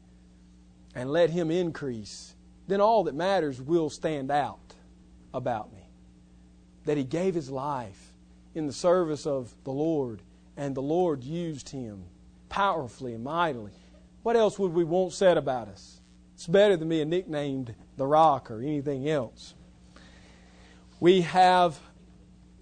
and 0.95 1.11
let 1.11 1.31
him 1.31 1.51
increase, 1.51 2.35
then 2.67 2.81
all 2.81 3.05
that 3.05 3.15
matters 3.15 3.61
will 3.63 3.89
stand 3.89 4.31
out 4.31 4.75
about 5.33 5.73
me. 5.73 5.89
That 6.85 6.99
he 6.99 7.05
gave 7.05 7.35
his 7.35 7.51
life 7.51 8.13
in 8.55 8.67
the 8.67 8.73
service 8.73 9.27
of 9.27 9.55
the 9.65 9.71
Lord, 9.71 10.21
and 10.57 10.75
the 10.75 10.83
Lord 10.83 11.25
used 11.25 11.71
him 11.71 12.05
powerfully 12.51 13.15
and 13.15 13.25
mightily. 13.25 13.73
What 14.23 14.37
else 14.37 14.59
would 14.59 14.75
we 14.75 14.85
want 14.85 15.15
said 15.15 15.39
about 15.39 15.69
us? 15.69 16.03
It's 16.35 16.47
better 16.47 16.77
than 16.77 16.91
being 16.91 17.09
nicknamed 17.09 17.75
the 17.97 18.07
Rock 18.07 18.51
or 18.51 18.61
anything 18.61 19.09
else. 19.09 19.55
We 21.01 21.23
have 21.23 21.79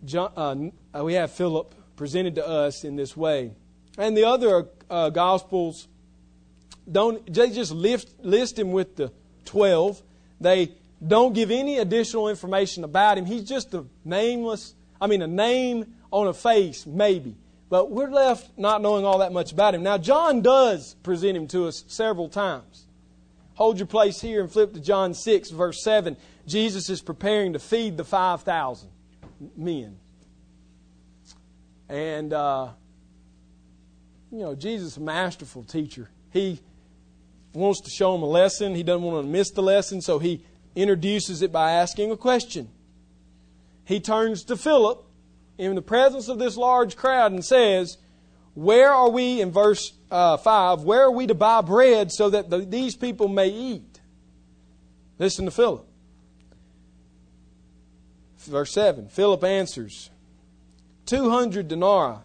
John, 0.05 0.73
uh, 0.95 1.05
we 1.05 1.15
have 1.15 1.33
Philip 1.33 1.75
presented 1.97 2.37
to 2.37 2.47
us 2.47 2.85
in 2.85 2.95
this 2.95 3.17
way, 3.17 3.53
and 3.97 4.17
the 4.17 4.25
other 4.25 4.69
uh, 4.89 5.11
Gospels 5.11 5.89
don't. 6.91 7.27
They 7.33 7.51
just 7.51 7.73
list 7.73 8.57
him 8.57 8.71
with 8.71 8.95
the 8.95 9.13
twelve. 9.45 10.01
They 10.41 10.75
don't 11.05 11.33
give 11.33 11.51
any 11.51 11.79
additional 11.79 12.29
information 12.29 12.85
about 12.85 13.19
him. 13.19 13.27
He's 13.27 13.45
just 13.45 13.75
a 13.75 13.85
nameless. 14.05 14.75
I 15.01 15.09
mean, 15.09 15.23
a 15.23 15.27
name 15.27 15.95
on 16.13 16.29
a 16.29 16.35
face, 16.35 16.87
maybe. 16.87 17.37
But 17.71 17.91
we're 17.91 18.11
left 18.11 18.59
not 18.59 18.81
knowing 18.81 19.05
all 19.05 19.19
that 19.19 19.33
much 19.33 19.53
about 19.53 19.75
him. 19.75 19.83
Now, 19.83 19.99
John 19.99 20.41
does 20.41 20.95
present 21.03 21.37
him 21.37 21.47
to 21.49 21.67
us 21.67 21.85
several 21.87 22.29
times. 22.29 22.87
Hold 23.55 23.79
your 23.79 23.87
place 23.87 24.21
here 24.21 24.41
and 24.41 24.51
flip 24.51 24.73
to 24.75 24.81
John 24.81 25.15
6, 25.15 25.51
verse 25.51 25.83
7. 25.83 26.17
Jesus 26.47 26.89
is 26.89 27.03
preparing 27.03 27.53
to 27.53 27.59
feed 27.59 27.97
the 27.97 28.05
5,000 28.05 28.89
men. 29.57 29.99
And, 31.89 32.33
uh, 32.33 32.69
you 34.31 34.39
know, 34.39 34.55
Jesus 34.55 34.93
is 34.93 34.97
a 34.97 35.01
masterful 35.01 35.65
teacher. 35.65 36.09
He 36.31 36.61
wants 37.53 37.81
to 37.83 37.91
show 37.91 38.13
them 38.13 38.23
a 38.23 38.27
lesson. 38.27 38.75
He 38.75 38.83
doesn't 38.83 39.03
want 39.03 39.27
to 39.27 39.31
miss 39.31 39.51
the 39.51 39.63
lesson, 39.63 40.01
so 40.01 40.19
he 40.19 40.45
introduces 40.75 41.43
it 41.43 41.51
by 41.51 41.73
asking 41.73 42.11
a 42.11 42.17
question. 42.17 42.69
He 43.85 44.01
turns 44.01 44.45
to 44.45 44.57
Philip 44.57 45.05
in 45.59 45.75
the 45.75 45.83
presence 45.83 46.29
of 46.29 46.39
this 46.39 46.57
large 46.57 46.97
crowd 46.97 47.33
and 47.33 47.45
says, 47.45 47.99
Where 48.55 48.93
are 48.93 49.11
we, 49.11 49.41
in 49.41 49.51
verse 49.51 49.93
uh, 50.11 50.37
5, 50.37 50.83
where 50.83 51.03
are 51.03 51.11
we 51.11 51.27
to 51.27 51.35
buy 51.35 51.61
bread 51.61 52.13
so 52.13 52.31
that 52.31 52.49
the, 52.49 52.59
these 52.59 52.97
people 52.97 53.29
may 53.29 53.49
eat? 53.49 54.01
Listen 55.19 55.45
to 55.45 55.51
Philip. 55.51 55.85
Verse 58.39 58.73
7 58.73 59.09
Philip 59.09 59.45
answers, 59.45 60.11
200 61.07 61.69
denarii 61.69 62.19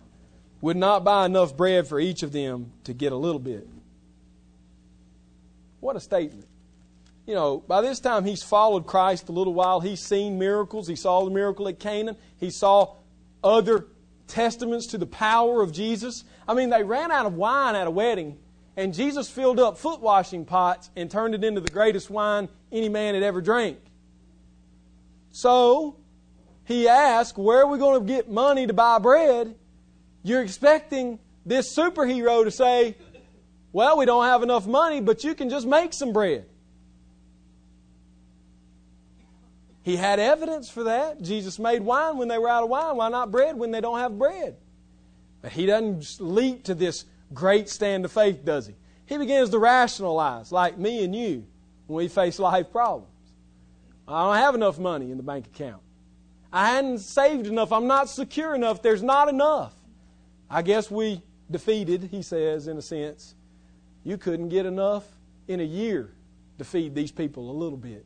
would 0.62 0.78
not 0.78 1.04
buy 1.04 1.26
enough 1.26 1.58
bread 1.58 1.88
for 1.88 2.00
each 2.00 2.24
of 2.24 2.32
them 2.32 2.72
to 2.86 2.94
get 2.94 3.12
a 3.12 3.18
little 3.18 3.40
bit. 3.40 3.68
What 5.82 5.98
a 5.98 6.00
statement. 6.00 6.48
You 7.26 7.36
know, 7.36 7.58
by 7.68 7.82
this 7.82 8.00
time 8.00 8.24
he's 8.24 8.44
followed 8.44 8.86
Christ 8.86 9.28
a 9.28 9.32
little 9.34 9.54
while. 9.54 9.82
He's 9.82 10.02
seen 10.02 10.40
miracles. 10.40 10.88
He 10.88 10.96
saw 10.96 11.26
the 11.26 11.32
miracle 11.32 11.68
at 11.68 11.80
Cana. 11.80 12.16
He 12.38 12.50
saw 12.50 12.96
other 13.44 13.88
testaments 14.28 14.88
to 14.88 14.98
the 14.98 15.06
power 15.06 15.62
of 15.62 15.72
Jesus. 15.72 16.24
I 16.48 16.54
mean, 16.54 16.70
they 16.70 16.84
ran 16.84 17.12
out 17.12 17.26
of 17.26 17.36
wine 17.36 17.76
at 17.76 17.88
a 17.88 17.92
wedding, 17.92 18.38
and 18.78 18.94
Jesus 18.94 19.30
filled 19.30 19.60
up 19.60 19.78
foot 19.78 20.02
washing 20.02 20.46
pots 20.46 20.90
and 20.96 21.10
turned 21.10 21.36
it 21.36 21.44
into 21.44 21.62
the 21.62 21.70
greatest 21.70 22.10
wine 22.10 22.50
any 22.72 22.90
man 22.90 23.14
had 23.14 23.24
ever 23.24 23.42
drank. 23.42 23.80
So, 25.32 25.98
he 26.66 26.88
asked, 26.88 27.38
Where 27.38 27.62
are 27.62 27.68
we 27.68 27.78
going 27.78 28.00
to 28.00 28.06
get 28.06 28.30
money 28.30 28.68
to 28.68 28.74
buy 28.74 29.00
bread? 29.00 29.56
You're 30.24 30.42
expecting 30.42 31.20
this 31.46 31.76
superhero 31.76 32.44
to 32.44 32.52
say, 32.52 32.96
well, 33.74 33.98
we 33.98 34.06
don't 34.06 34.24
have 34.26 34.44
enough 34.44 34.68
money, 34.68 35.02
but 35.02 35.24
you 35.24 35.34
can 35.34 35.50
just 35.50 35.66
make 35.66 35.94
some 35.94 36.14
bread. 36.14 36.46
He 39.84 39.98
had 39.98 40.18
evidence 40.18 40.70
for 40.70 40.86
that. 40.86 41.22
Jesus 41.22 41.60
made 41.60 41.82
wine 41.82 42.18
when 42.18 42.30
they 42.30 42.38
were 42.38 42.50
out 42.50 42.64
of 42.64 42.70
wine. 42.70 42.96
Why 42.96 43.10
not 43.10 43.32
bread 43.32 43.58
when 43.58 43.72
they 43.72 43.82
don't 43.82 44.00
have 44.00 44.18
bread? 44.18 44.56
But 45.42 45.52
he 45.52 45.66
doesn't 45.66 46.22
leap 46.22 46.64
to 46.64 46.74
this 46.74 47.04
great 47.34 47.68
stand 47.68 48.06
of 48.06 48.12
faith, 48.12 48.46
does 48.46 48.66
he? 48.66 48.76
He 49.06 49.18
begins 49.18 49.50
to 49.50 49.60
rationalize, 49.60 50.54
like 50.54 50.78
me 50.78 51.04
and 51.04 51.14
you, 51.14 51.46
when 51.88 51.98
we 51.98 52.08
face 52.08 52.40
life 52.40 52.72
problems. 52.72 53.10
I 54.08 54.24
don't 54.24 54.38
have 54.38 54.56
enough 54.56 54.80
money 54.80 55.12
in 55.12 55.18
the 55.18 55.24
bank 55.24 55.48
account. 55.48 55.82
I 56.52 56.68
hadn't 56.68 57.00
saved 57.00 57.48
enough. 57.48 57.74
I'm 57.74 57.88
not 57.88 58.10
secure 58.10 58.56
enough. 58.56 58.82
There's 58.82 59.04
not 59.04 59.28
enough. 59.28 59.74
I 60.50 60.62
guess 60.62 60.90
we 60.90 61.22
defeated, 61.52 62.04
he 62.10 62.22
says, 62.22 62.68
in 62.68 62.78
a 62.78 62.82
sense. 62.82 63.36
You 64.06 64.18
couldn't 64.18 64.50
get 64.50 64.66
enough 64.66 65.06
in 65.50 65.60
a 65.60 65.64
year 65.64 66.14
to 66.58 66.64
feed 66.64 66.96
these 66.96 67.12
people 67.12 67.52
a 67.52 67.56
little 67.58 67.78
bit 67.78 68.06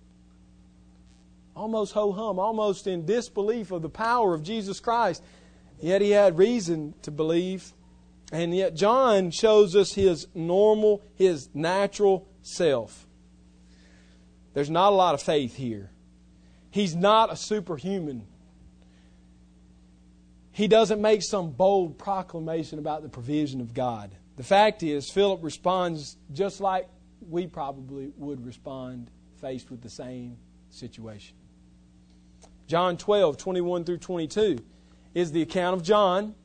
almost 1.58 1.94
ho 1.94 2.12
hum, 2.12 2.38
almost 2.38 2.86
in 2.86 3.06
disbelief 3.06 3.72
of 3.72 3.82
the 3.82 3.90
power 3.90 4.34
of 4.36 4.44
Jesus 4.44 4.80
Christ. 4.80 5.24
Yet 5.80 6.02
he 6.02 6.12
had 6.12 6.38
reason 6.38 6.94
to 7.02 7.12
believe. 7.12 7.74
And 8.32 8.56
yet 8.56 8.76
John 8.76 9.32
shows 9.32 9.76
us 9.76 9.94
his 9.94 10.28
normal, 10.36 11.02
his 11.16 11.50
natural 11.54 12.28
self. 12.42 13.08
There's 14.54 14.70
not 14.70 14.94
a 14.94 14.96
lot 14.96 15.14
of 15.14 15.22
faith 15.22 15.56
here. 15.56 15.90
He's 16.70 16.96
not 16.96 17.32
a 17.32 17.36
superhuman. 17.36 18.28
He 20.52 20.68
doesn't 20.68 21.02
make 21.02 21.24
some 21.24 21.52
bold 21.52 21.98
proclamation 21.98 22.80
about 22.80 23.02
the 23.02 23.10
provision 23.10 23.62
of 23.62 23.74
God. 23.74 24.16
The 24.36 24.44
fact 24.44 24.84
is, 24.84 25.10
Philip 25.10 25.44
responds 25.44 26.18
just 26.34 26.60
like 26.60 26.88
we 27.28 27.48
probably 27.48 28.12
would 28.18 28.46
respond 28.46 29.10
faced 29.40 29.72
with 29.72 29.82
the 29.82 29.90
same 29.90 30.38
situation. 30.70 31.36
John 32.68 32.98
12, 32.98 33.38
21 33.38 33.86
through 33.86 33.98
22 33.98 34.60
is 35.14 35.32
the 35.32 35.42
account 35.42 35.78
of 35.78 35.84
John 35.84 36.36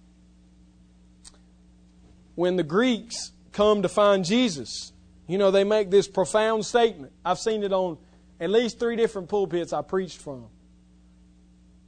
when 2.34 2.56
the 2.56 2.62
Greeks 2.62 3.32
come 3.52 3.82
to 3.82 3.88
find 3.88 4.24
Jesus. 4.24 4.92
You 5.26 5.38
know, 5.38 5.50
they 5.50 5.64
make 5.64 5.90
this 5.90 6.08
profound 6.08 6.64
statement. 6.64 7.12
I've 7.24 7.38
seen 7.38 7.62
it 7.62 7.72
on 7.72 7.98
at 8.40 8.50
least 8.50 8.78
three 8.78 8.96
different 8.96 9.28
pulpits 9.28 9.72
I 9.72 9.82
preached 9.82 10.18
from. 10.18 10.46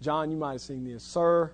John, 0.00 0.31
you 0.31 0.37
might 0.37 0.53
have 0.53 0.61
seen 0.61 0.85
this. 0.85 1.05
Sir, 1.05 1.53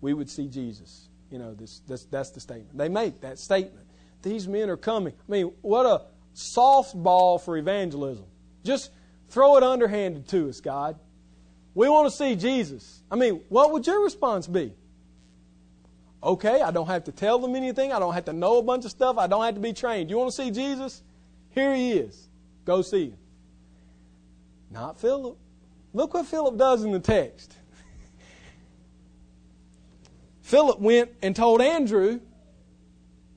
we 0.00 0.14
would 0.14 0.30
see 0.30 0.48
Jesus. 0.48 1.08
You 1.30 1.38
know, 1.38 1.54
this, 1.54 1.80
this, 1.80 2.04
that's 2.04 2.30
the 2.30 2.40
statement. 2.40 2.76
They 2.76 2.88
make 2.88 3.20
that 3.22 3.38
statement. 3.38 3.86
These 4.22 4.48
men 4.48 4.70
are 4.70 4.76
coming. 4.76 5.12
I 5.12 5.32
mean, 5.32 5.52
what 5.62 5.86
a 5.86 6.02
softball 6.34 7.40
for 7.40 7.56
evangelism. 7.56 8.24
Just 8.64 8.90
throw 9.28 9.56
it 9.56 9.62
underhanded 9.62 10.28
to 10.28 10.48
us, 10.48 10.60
God. 10.60 10.98
We 11.78 11.88
want 11.88 12.10
to 12.10 12.12
see 12.16 12.34
Jesus. 12.34 13.04
I 13.08 13.14
mean, 13.14 13.40
what 13.48 13.72
would 13.72 13.86
your 13.86 14.02
response 14.02 14.48
be? 14.48 14.74
Okay, 16.20 16.60
I 16.60 16.72
don't 16.72 16.88
have 16.88 17.04
to 17.04 17.12
tell 17.12 17.38
them 17.38 17.54
anything. 17.54 17.92
I 17.92 18.00
don't 18.00 18.14
have 18.14 18.24
to 18.24 18.32
know 18.32 18.58
a 18.58 18.62
bunch 18.64 18.84
of 18.84 18.90
stuff. 18.90 19.16
I 19.16 19.28
don't 19.28 19.44
have 19.44 19.54
to 19.54 19.60
be 19.60 19.72
trained. 19.72 20.10
You 20.10 20.18
want 20.18 20.28
to 20.28 20.36
see 20.36 20.50
Jesus? 20.50 21.04
Here 21.50 21.72
he 21.76 21.92
is. 21.92 22.26
Go 22.64 22.82
see 22.82 23.10
him. 23.10 23.18
Not 24.72 25.00
Philip. 25.00 25.38
Look 25.94 26.14
what 26.14 26.26
Philip 26.26 26.58
does 26.58 26.82
in 26.82 26.90
the 26.90 26.98
text. 26.98 27.54
Philip 30.42 30.80
went 30.80 31.12
and 31.22 31.36
told 31.36 31.62
Andrew, 31.62 32.18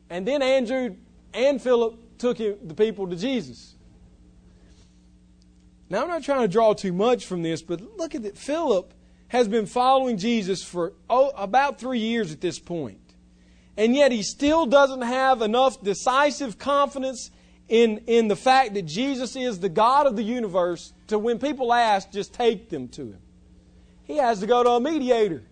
and 0.10 0.28
then 0.28 0.42
Andrew 0.42 0.96
and 1.36 1.62
Philip 1.62 2.18
took 2.18 2.40
the 2.40 2.74
people 2.76 3.08
to 3.08 3.16
Jesus. 3.16 3.76
Now, 5.92 6.04
I'm 6.04 6.08
not 6.08 6.24
trying 6.24 6.44
to 6.44 6.48
draw 6.48 6.72
too 6.72 6.94
much 6.94 7.26
from 7.26 7.44
this, 7.44 7.62
but 7.62 7.82
look 7.98 8.16
at 8.16 8.24
it. 8.24 8.38
Philip 8.38 8.94
has 9.28 9.50
been 9.50 9.66
following 9.66 10.18
Jesus 10.18 10.64
for 10.64 10.94
oh, 11.10 11.34
about 11.36 11.82
three 11.82 12.00
years 12.00 12.32
at 12.32 12.40
this 12.40 12.60
point. 12.60 13.02
And 13.76 13.94
yet 13.94 14.14
he 14.14 14.24
still 14.24 14.66
doesn't 14.66 15.02
have 15.02 15.42
enough 15.42 15.84
decisive 15.84 16.58
confidence 16.58 17.30
in, 17.68 17.98
in 18.08 18.30
the 18.30 18.38
fact 18.38 18.74
that 18.76 18.84
Jesus 18.84 19.36
is 19.36 19.60
the 19.60 19.68
God 19.68 20.08
of 20.08 20.16
the 20.16 20.24
universe 20.24 20.94
to 21.08 21.20
when 21.20 21.40
people 21.40 21.74
ask, 21.74 22.10
just 22.10 22.34
take 22.34 22.70
them 22.70 22.88
to 22.88 23.08
him. 23.08 23.20
He 24.04 24.16
has 24.16 24.40
to 24.40 24.48
go 24.48 24.64
to 24.64 24.70
a 24.70 24.80
mediator. 24.80 25.44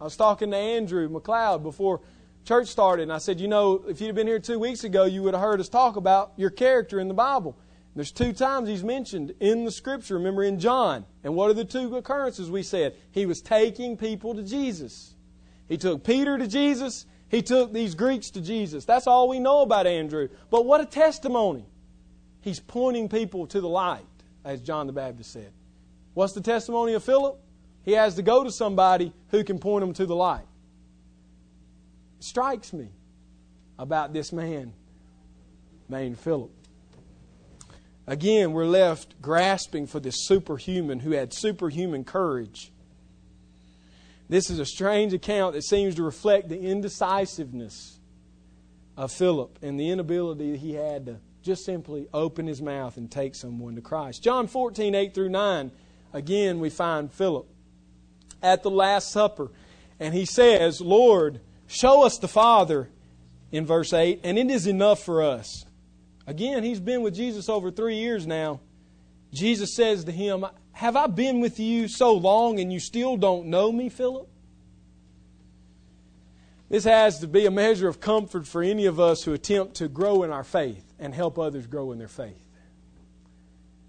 I 0.00 0.04
was 0.04 0.16
talking 0.16 0.52
to 0.52 0.56
Andrew 0.56 1.08
McLeod 1.08 1.64
before 1.64 2.02
church 2.44 2.68
started, 2.68 3.02
and 3.02 3.12
I 3.12 3.18
said, 3.18 3.40
You 3.40 3.48
know, 3.48 3.82
if 3.88 4.00
you'd 4.00 4.14
been 4.14 4.28
here 4.28 4.38
two 4.38 4.60
weeks 4.60 4.84
ago, 4.84 5.06
you 5.06 5.24
would 5.24 5.34
have 5.34 5.42
heard 5.42 5.58
us 5.58 5.68
talk 5.68 5.96
about 5.96 6.34
your 6.36 6.50
character 6.50 7.00
in 7.00 7.08
the 7.08 7.14
Bible. 7.14 7.58
There's 7.98 8.12
two 8.12 8.32
times 8.32 8.68
he's 8.68 8.84
mentioned 8.84 9.34
in 9.40 9.64
the 9.64 9.72
scripture, 9.72 10.14
remember 10.14 10.44
in 10.44 10.60
John. 10.60 11.04
And 11.24 11.34
what 11.34 11.50
are 11.50 11.54
the 11.54 11.64
two 11.64 11.96
occurrences 11.96 12.48
we 12.48 12.62
said? 12.62 12.94
He 13.10 13.26
was 13.26 13.42
taking 13.42 13.96
people 13.96 14.36
to 14.36 14.44
Jesus. 14.44 15.16
He 15.68 15.78
took 15.78 16.04
Peter 16.04 16.38
to 16.38 16.46
Jesus. 16.46 17.06
He 17.28 17.42
took 17.42 17.72
these 17.72 17.96
Greeks 17.96 18.30
to 18.30 18.40
Jesus. 18.40 18.84
That's 18.84 19.08
all 19.08 19.28
we 19.28 19.40
know 19.40 19.62
about 19.62 19.88
Andrew. 19.88 20.28
But 20.48 20.64
what 20.64 20.80
a 20.80 20.86
testimony. 20.86 21.66
He's 22.40 22.60
pointing 22.60 23.08
people 23.08 23.48
to 23.48 23.60
the 23.60 23.68
light, 23.68 24.06
as 24.44 24.60
John 24.60 24.86
the 24.86 24.92
Baptist 24.92 25.32
said. 25.32 25.52
What's 26.14 26.34
the 26.34 26.40
testimony 26.40 26.92
of 26.92 27.02
Philip? 27.02 27.36
He 27.84 27.94
has 27.94 28.14
to 28.14 28.22
go 28.22 28.44
to 28.44 28.52
somebody 28.52 29.12
who 29.32 29.42
can 29.42 29.58
point 29.58 29.82
him 29.82 29.92
to 29.94 30.06
the 30.06 30.14
light. 30.14 30.46
It 32.20 32.24
strikes 32.24 32.72
me 32.72 32.90
about 33.76 34.12
this 34.12 34.32
man 34.32 34.72
named 35.88 36.16
Philip. 36.20 36.52
Again, 38.08 38.52
we're 38.52 38.64
left 38.64 39.20
grasping 39.20 39.86
for 39.86 40.00
this 40.00 40.26
superhuman 40.26 41.00
who 41.00 41.10
had 41.10 41.34
superhuman 41.34 42.04
courage. 42.04 42.72
This 44.30 44.48
is 44.48 44.58
a 44.58 44.64
strange 44.64 45.12
account 45.12 45.52
that 45.52 45.62
seems 45.62 45.94
to 45.96 46.02
reflect 46.02 46.48
the 46.48 46.58
indecisiveness 46.58 47.98
of 48.96 49.12
Philip 49.12 49.58
and 49.60 49.78
the 49.78 49.90
inability 49.90 50.56
he 50.56 50.72
had 50.72 51.04
to 51.04 51.20
just 51.42 51.66
simply 51.66 52.08
open 52.14 52.46
his 52.46 52.62
mouth 52.62 52.96
and 52.96 53.10
take 53.10 53.34
someone 53.34 53.74
to 53.74 53.82
Christ. 53.82 54.22
John 54.22 54.46
14, 54.46 54.94
8 54.94 55.14
through 55.14 55.28
9, 55.28 55.70
again, 56.14 56.60
we 56.60 56.70
find 56.70 57.12
Philip 57.12 57.46
at 58.42 58.62
the 58.62 58.70
Last 58.70 59.12
Supper. 59.12 59.50
And 60.00 60.14
he 60.14 60.24
says, 60.24 60.80
Lord, 60.80 61.40
show 61.66 62.04
us 62.04 62.16
the 62.16 62.28
Father, 62.28 62.88
in 63.52 63.66
verse 63.66 63.92
8, 63.92 64.20
and 64.24 64.38
it 64.38 64.50
is 64.50 64.66
enough 64.66 65.02
for 65.02 65.22
us. 65.22 65.66
Again, 66.28 66.62
he's 66.62 66.78
been 66.78 67.00
with 67.00 67.14
Jesus 67.14 67.48
over 67.48 67.70
three 67.70 67.96
years 67.96 68.26
now. 68.26 68.60
Jesus 69.32 69.74
says 69.74 70.04
to 70.04 70.12
him, 70.12 70.44
Have 70.72 70.94
I 70.94 71.06
been 71.06 71.40
with 71.40 71.58
you 71.58 71.88
so 71.88 72.12
long 72.12 72.60
and 72.60 72.70
you 72.70 72.80
still 72.80 73.16
don't 73.16 73.46
know 73.46 73.72
me, 73.72 73.88
Philip? 73.88 74.28
This 76.68 76.84
has 76.84 77.20
to 77.20 77.26
be 77.26 77.46
a 77.46 77.50
measure 77.50 77.88
of 77.88 77.98
comfort 77.98 78.46
for 78.46 78.62
any 78.62 78.84
of 78.84 79.00
us 79.00 79.22
who 79.22 79.32
attempt 79.32 79.76
to 79.76 79.88
grow 79.88 80.22
in 80.22 80.30
our 80.30 80.44
faith 80.44 80.84
and 80.98 81.14
help 81.14 81.38
others 81.38 81.66
grow 81.66 81.92
in 81.92 81.98
their 81.98 82.08
faith. 82.08 82.46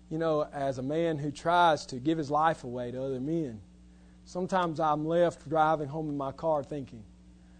You 0.09 0.17
know, 0.17 0.47
as 0.53 0.77
a 0.77 0.81
man 0.81 1.17
who 1.17 1.31
tries 1.31 1.87
to 1.87 1.97
give 1.97 2.17
his 2.17 2.31
life 2.31 2.63
away 2.63 2.91
to 2.91 3.03
other 3.03 3.19
men, 3.19 3.59
sometimes 4.23 4.79
I'm 4.79 5.05
left 5.05 5.49
driving 5.49 5.89
home 5.89 6.07
in 6.07 6.15
my 6.15 6.31
car 6.31 6.63
thinking, 6.63 7.03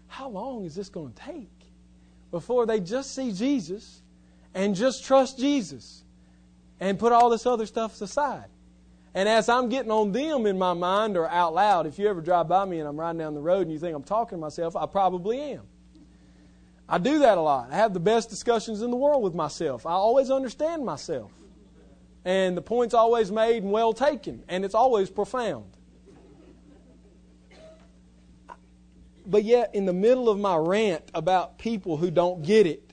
how 0.06 0.30
long 0.30 0.64
is 0.64 0.74
this 0.74 0.88
going 0.88 1.12
to 1.12 1.22
take 1.22 1.50
before 2.30 2.64
they 2.64 2.80
just 2.80 3.14
see 3.14 3.30
Jesus 3.30 4.00
and 4.54 4.74
just 4.74 5.04
trust 5.04 5.38
Jesus 5.38 6.04
and 6.78 6.98
put 6.98 7.12
all 7.12 7.30
this 7.30 7.46
other 7.46 7.66
stuff 7.66 8.00
aside. 8.00 8.46
And 9.14 9.28
as 9.28 9.48
I'm 9.48 9.68
getting 9.68 9.90
on 9.90 10.12
them 10.12 10.46
in 10.46 10.56
my 10.58 10.72
mind 10.72 11.16
or 11.16 11.28
out 11.28 11.52
loud, 11.52 11.86
if 11.86 11.98
you 11.98 12.08
ever 12.08 12.20
drive 12.20 12.48
by 12.48 12.64
me 12.64 12.78
and 12.78 12.88
I'm 12.88 12.98
riding 12.98 13.18
down 13.18 13.34
the 13.34 13.40
road 13.40 13.62
and 13.62 13.72
you 13.72 13.78
think 13.78 13.94
I'm 13.94 14.04
talking 14.04 14.38
to 14.38 14.40
myself, 14.40 14.76
I 14.76 14.86
probably 14.86 15.40
am. 15.40 15.62
I 16.88 16.98
do 16.98 17.20
that 17.20 17.38
a 17.38 17.40
lot. 17.40 17.70
I 17.70 17.76
have 17.76 17.94
the 17.94 18.00
best 18.00 18.30
discussions 18.30 18.82
in 18.82 18.90
the 18.90 18.96
world 18.96 19.22
with 19.22 19.34
myself. 19.34 19.86
I 19.86 19.92
always 19.92 20.30
understand 20.30 20.84
myself. 20.84 21.32
And 22.24 22.56
the 22.56 22.62
point's 22.62 22.94
always 22.94 23.30
made 23.30 23.62
and 23.62 23.72
well 23.72 23.92
taken, 23.92 24.44
and 24.48 24.64
it's 24.64 24.74
always 24.74 25.08
profound. 25.08 25.70
But 29.24 29.44
yet, 29.44 29.74
in 29.74 29.86
the 29.86 29.92
middle 29.92 30.28
of 30.28 30.38
my 30.38 30.56
rant 30.56 31.04
about 31.14 31.58
people 31.58 31.96
who 31.96 32.10
don't 32.10 32.42
get 32.42 32.66
it, 32.66 32.89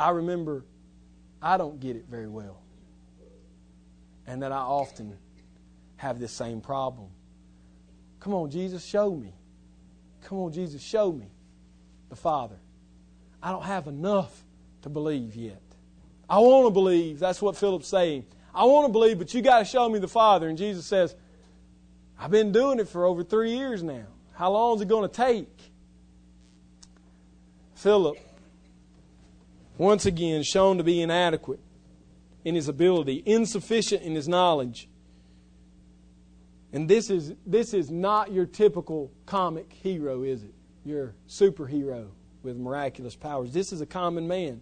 I 0.00 0.10
remember 0.10 0.64
I 1.42 1.56
don't 1.56 1.78
get 1.78 1.94
it 1.94 2.06
very 2.10 2.28
well. 2.28 2.62
And 4.26 4.42
that 4.42 4.50
I 4.50 4.58
often 4.58 5.16
have 5.96 6.18
this 6.18 6.32
same 6.32 6.60
problem. 6.60 7.08
Come 8.20 8.32
on, 8.34 8.50
Jesus, 8.50 8.84
show 8.84 9.14
me. 9.14 9.34
Come 10.24 10.38
on, 10.38 10.52
Jesus, 10.52 10.82
show 10.82 11.12
me 11.12 11.26
the 12.08 12.16
Father. 12.16 12.56
I 13.42 13.52
don't 13.52 13.64
have 13.64 13.88
enough 13.88 14.44
to 14.82 14.88
believe 14.88 15.34
yet. 15.34 15.62
I 16.28 16.38
want 16.38 16.66
to 16.66 16.70
believe. 16.70 17.18
That's 17.18 17.42
what 17.42 17.56
Philip's 17.56 17.88
saying. 17.88 18.24
I 18.54 18.64
want 18.64 18.86
to 18.86 18.92
believe, 18.92 19.18
but 19.18 19.34
you 19.34 19.42
got 19.42 19.58
to 19.58 19.64
show 19.64 19.88
me 19.88 19.98
the 19.98 20.08
Father. 20.08 20.48
And 20.48 20.56
Jesus 20.56 20.86
says, 20.86 21.14
I've 22.18 22.30
been 22.30 22.52
doing 22.52 22.78
it 22.78 22.88
for 22.88 23.04
over 23.04 23.22
three 23.22 23.52
years 23.52 23.82
now. 23.82 24.06
How 24.32 24.50
long 24.52 24.76
is 24.76 24.82
it 24.82 24.88
going 24.88 25.08
to 25.08 25.14
take? 25.14 25.48
Philip, 27.74 28.16
once 29.80 30.04
again 30.04 30.42
shown 30.42 30.76
to 30.76 30.84
be 30.84 31.00
inadequate 31.00 31.58
in 32.44 32.54
his 32.54 32.68
ability, 32.68 33.22
insufficient 33.24 34.02
in 34.02 34.14
his 34.14 34.28
knowledge. 34.28 34.90
And 36.70 36.86
this 36.86 37.08
is, 37.08 37.32
this 37.46 37.72
is 37.72 37.90
not 37.90 38.30
your 38.30 38.44
typical 38.44 39.10
comic 39.24 39.72
hero, 39.72 40.22
is 40.22 40.42
it? 40.44 40.52
Your 40.84 41.14
superhero 41.26 42.08
with 42.42 42.58
miraculous 42.58 43.16
powers. 43.16 43.54
This 43.54 43.72
is 43.72 43.80
a 43.80 43.86
common 43.86 44.28
man. 44.28 44.60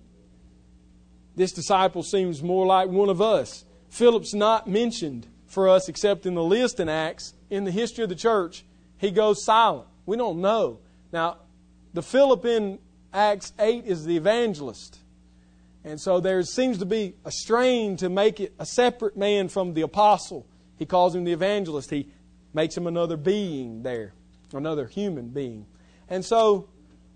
This 1.35 1.50
disciple 1.50 2.04
seems 2.04 2.40
more 2.40 2.64
like 2.64 2.88
one 2.88 3.09
of 3.09 3.20
us. 3.20 3.64
Philip's 3.88 4.35
not 4.35 4.68
mentioned 4.68 5.26
for 5.46 5.68
us 5.68 5.88
except 5.88 6.26
in 6.26 6.35
the 6.35 6.44
list 6.44 6.78
in 6.78 6.88
Acts. 6.88 7.35
In 7.50 7.64
the 7.64 7.72
history 7.72 8.04
of 8.04 8.09
the 8.09 8.14
church, 8.14 8.64
he 8.98 9.11
goes 9.11 9.44
silent. 9.44 9.88
We 10.07 10.16
don't 10.16 10.40
know. 10.40 10.78
Now, 11.12 11.38
the 11.92 12.02
Philip 12.02 12.44
in 12.44 12.78
Acts 13.12 13.52
8 13.59 13.85
is 13.85 14.04
the 14.04 14.16
evangelist. 14.16 15.00
And 15.84 16.00
so 16.00 16.20
there 16.20 16.42
seems 16.42 16.78
to 16.78 16.86
be 16.86 17.14
a 17.24 17.30
strain 17.30 17.96
to 17.98 18.08
make 18.08 18.40
it 18.40 18.52
a 18.58 18.66
separate 18.66 19.16
man 19.16 19.48
from 19.48 19.74
the 19.74 19.82
apostle. 19.82 20.46
He 20.76 20.86
calls 20.86 21.14
him 21.14 21.24
the 21.24 21.32
evangelist. 21.32 21.90
He 21.90 22.08
makes 22.52 22.76
him 22.76 22.86
another 22.86 23.16
being 23.16 23.82
there, 23.82 24.12
another 24.52 24.86
human 24.86 25.28
being. 25.28 25.66
And 26.08 26.24
so 26.24 26.68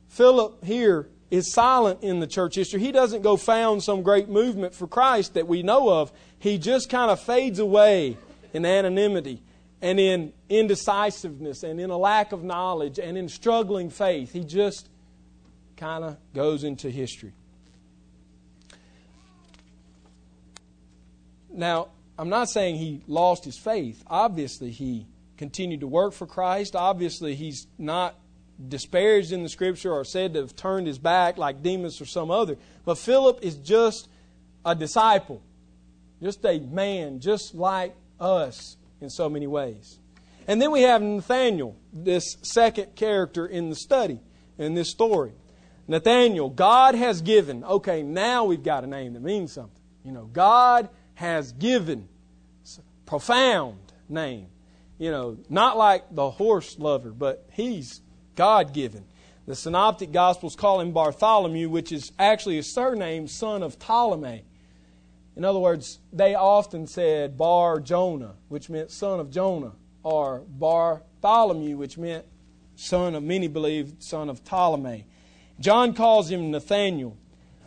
Philip 0.08 0.64
here 0.64 1.08
is 1.30 1.52
silent 1.52 2.02
in 2.02 2.20
the 2.20 2.26
church 2.26 2.54
history. 2.54 2.80
He 2.80 2.92
doesn't 2.92 3.22
go 3.22 3.36
found 3.36 3.82
some 3.82 4.02
great 4.02 4.28
movement 4.28 4.74
for 4.74 4.86
Christ 4.86 5.34
that 5.34 5.48
we 5.48 5.62
know 5.62 5.88
of. 5.88 6.12
He 6.38 6.58
just 6.58 6.90
kind 6.90 7.10
of 7.10 7.20
fades 7.20 7.58
away 7.58 8.18
in 8.52 8.66
anonymity 8.66 9.42
and 9.80 9.98
in 9.98 10.32
indecisiveness 10.48 11.62
and 11.62 11.80
in 11.80 11.90
a 11.90 11.96
lack 11.96 12.32
of 12.32 12.44
knowledge 12.44 12.98
and 12.98 13.16
in 13.16 13.28
struggling 13.28 13.90
faith. 13.90 14.32
He 14.32 14.44
just 14.44 14.88
kind 15.76 16.04
of 16.04 16.18
goes 16.34 16.64
into 16.64 16.90
history. 16.90 17.32
Now, 21.54 21.88
I'm 22.18 22.28
not 22.28 22.48
saying 22.48 22.76
he 22.76 23.02
lost 23.06 23.44
his 23.44 23.58
faith. 23.58 24.02
Obviously, 24.06 24.70
he 24.70 25.06
continued 25.36 25.80
to 25.80 25.86
work 25.86 26.12
for 26.12 26.26
Christ. 26.26 26.76
Obviously, 26.76 27.34
he's 27.34 27.66
not 27.78 28.14
disparaged 28.68 29.32
in 29.32 29.42
the 29.42 29.48
scripture 29.48 29.92
or 29.92 30.04
said 30.04 30.34
to 30.34 30.40
have 30.40 30.54
turned 30.54 30.86
his 30.86 30.98
back 30.98 31.38
like 31.38 31.62
Demas 31.62 32.00
or 32.00 32.06
some 32.06 32.30
other. 32.30 32.56
But 32.84 32.98
Philip 32.98 33.40
is 33.42 33.56
just 33.56 34.08
a 34.64 34.74
disciple, 34.74 35.42
just 36.22 36.44
a 36.44 36.58
man, 36.58 37.20
just 37.20 37.54
like 37.54 37.94
us 38.20 38.76
in 39.00 39.10
so 39.10 39.28
many 39.28 39.46
ways. 39.46 39.98
And 40.46 40.60
then 40.60 40.70
we 40.70 40.82
have 40.82 41.02
Nathaniel, 41.02 41.76
this 41.92 42.36
second 42.42 42.94
character 42.94 43.46
in 43.46 43.68
the 43.70 43.76
study, 43.76 44.20
in 44.58 44.74
this 44.74 44.90
story. 44.90 45.32
Nathaniel, 45.88 46.48
God 46.48 46.94
has 46.94 47.22
given. 47.22 47.64
Okay, 47.64 48.02
now 48.02 48.44
we've 48.44 48.62
got 48.62 48.84
a 48.84 48.86
name 48.86 49.14
that 49.14 49.22
means 49.22 49.52
something. 49.52 49.82
You 50.04 50.12
know, 50.12 50.24
God 50.24 50.88
has 51.14 51.52
given. 51.52 52.08
Profound 53.06 53.78
name. 54.08 54.46
You 54.98 55.10
know, 55.10 55.38
not 55.48 55.76
like 55.76 56.14
the 56.14 56.30
horse 56.30 56.78
lover, 56.78 57.10
but 57.10 57.46
he's 57.52 58.00
God 58.36 58.72
given. 58.72 59.04
The 59.46 59.56
Synoptic 59.56 60.12
Gospels 60.12 60.54
call 60.54 60.80
him 60.80 60.92
Bartholomew, 60.92 61.68
which 61.68 61.90
is 61.90 62.12
actually 62.18 62.58
a 62.58 62.62
surname, 62.62 63.26
son 63.26 63.62
of 63.62 63.78
Ptolemy. 63.78 64.44
In 65.34 65.44
other 65.44 65.58
words, 65.58 65.98
they 66.12 66.34
often 66.34 66.86
said 66.86 67.36
Bar 67.36 67.80
Jonah, 67.80 68.34
which 68.48 68.70
meant 68.70 68.90
son 68.90 69.18
of 69.18 69.30
Jonah, 69.30 69.72
or 70.02 70.44
Bartholomew, 70.46 71.76
which 71.76 71.98
meant 71.98 72.24
son 72.76 73.14
of, 73.14 73.22
many 73.22 73.48
believe, 73.48 73.94
son 73.98 74.30
of 74.30 74.44
Ptolemy. 74.44 75.06
John 75.58 75.94
calls 75.94 76.30
him 76.30 76.50
Nathaniel. 76.50 77.16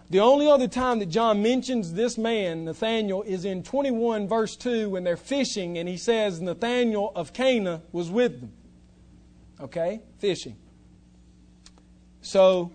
The 0.09 0.19
only 0.19 0.47
other 0.47 0.67
time 0.67 0.99
that 0.99 1.07
John 1.07 1.41
mentions 1.41 1.93
this 1.93 2.17
man, 2.17 2.65
Nathaniel, 2.65 3.23
is 3.23 3.43
in 3.43 3.63
21 3.63 4.27
verse 4.27 4.55
2 4.55 4.89
when 4.89 5.03
they're 5.03 5.17
fishing 5.17 5.77
and 5.77 5.89
he 5.89 5.97
says 5.97 6.39
Nathaniel 6.39 7.11
of 7.15 7.33
Cana 7.33 7.81
was 7.91 8.11
with 8.11 8.39
them. 8.39 8.51
Okay? 9.59 10.01
Fishing. 10.19 10.57
So, 12.21 12.71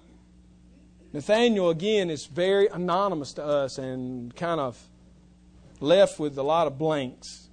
Nathaniel, 1.13 1.71
again, 1.71 2.11
is 2.11 2.27
very 2.27 2.67
anonymous 2.67 3.33
to 3.35 3.45
us 3.45 3.79
and 3.79 4.35
kind 4.35 4.61
of 4.61 4.81
left 5.81 6.19
with 6.19 6.37
a 6.37 6.43
lot 6.43 6.67
of 6.67 6.79
blanks. 6.79 7.49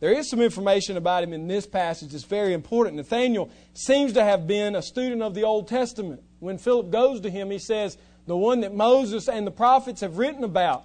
There 0.00 0.12
is 0.12 0.28
some 0.28 0.40
information 0.40 0.96
about 0.96 1.22
him 1.22 1.32
in 1.32 1.46
this 1.46 1.66
passage 1.66 2.10
that's 2.10 2.24
very 2.24 2.52
important. 2.52 2.96
Nathaniel 2.96 3.50
seems 3.72 4.12
to 4.14 4.24
have 4.24 4.46
been 4.46 4.74
a 4.74 4.82
student 4.82 5.22
of 5.22 5.34
the 5.34 5.44
Old 5.44 5.68
Testament. 5.68 6.22
When 6.42 6.58
Philip 6.58 6.90
goes 6.90 7.20
to 7.20 7.30
him, 7.30 7.52
he 7.52 7.60
says, 7.60 7.96
the 8.26 8.36
one 8.36 8.62
that 8.62 8.74
Moses 8.74 9.28
and 9.28 9.46
the 9.46 9.52
prophets 9.52 10.00
have 10.00 10.18
written 10.18 10.42
about. 10.42 10.84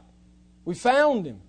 We 0.66 0.76
found 0.76 1.26
him. 1.26 1.42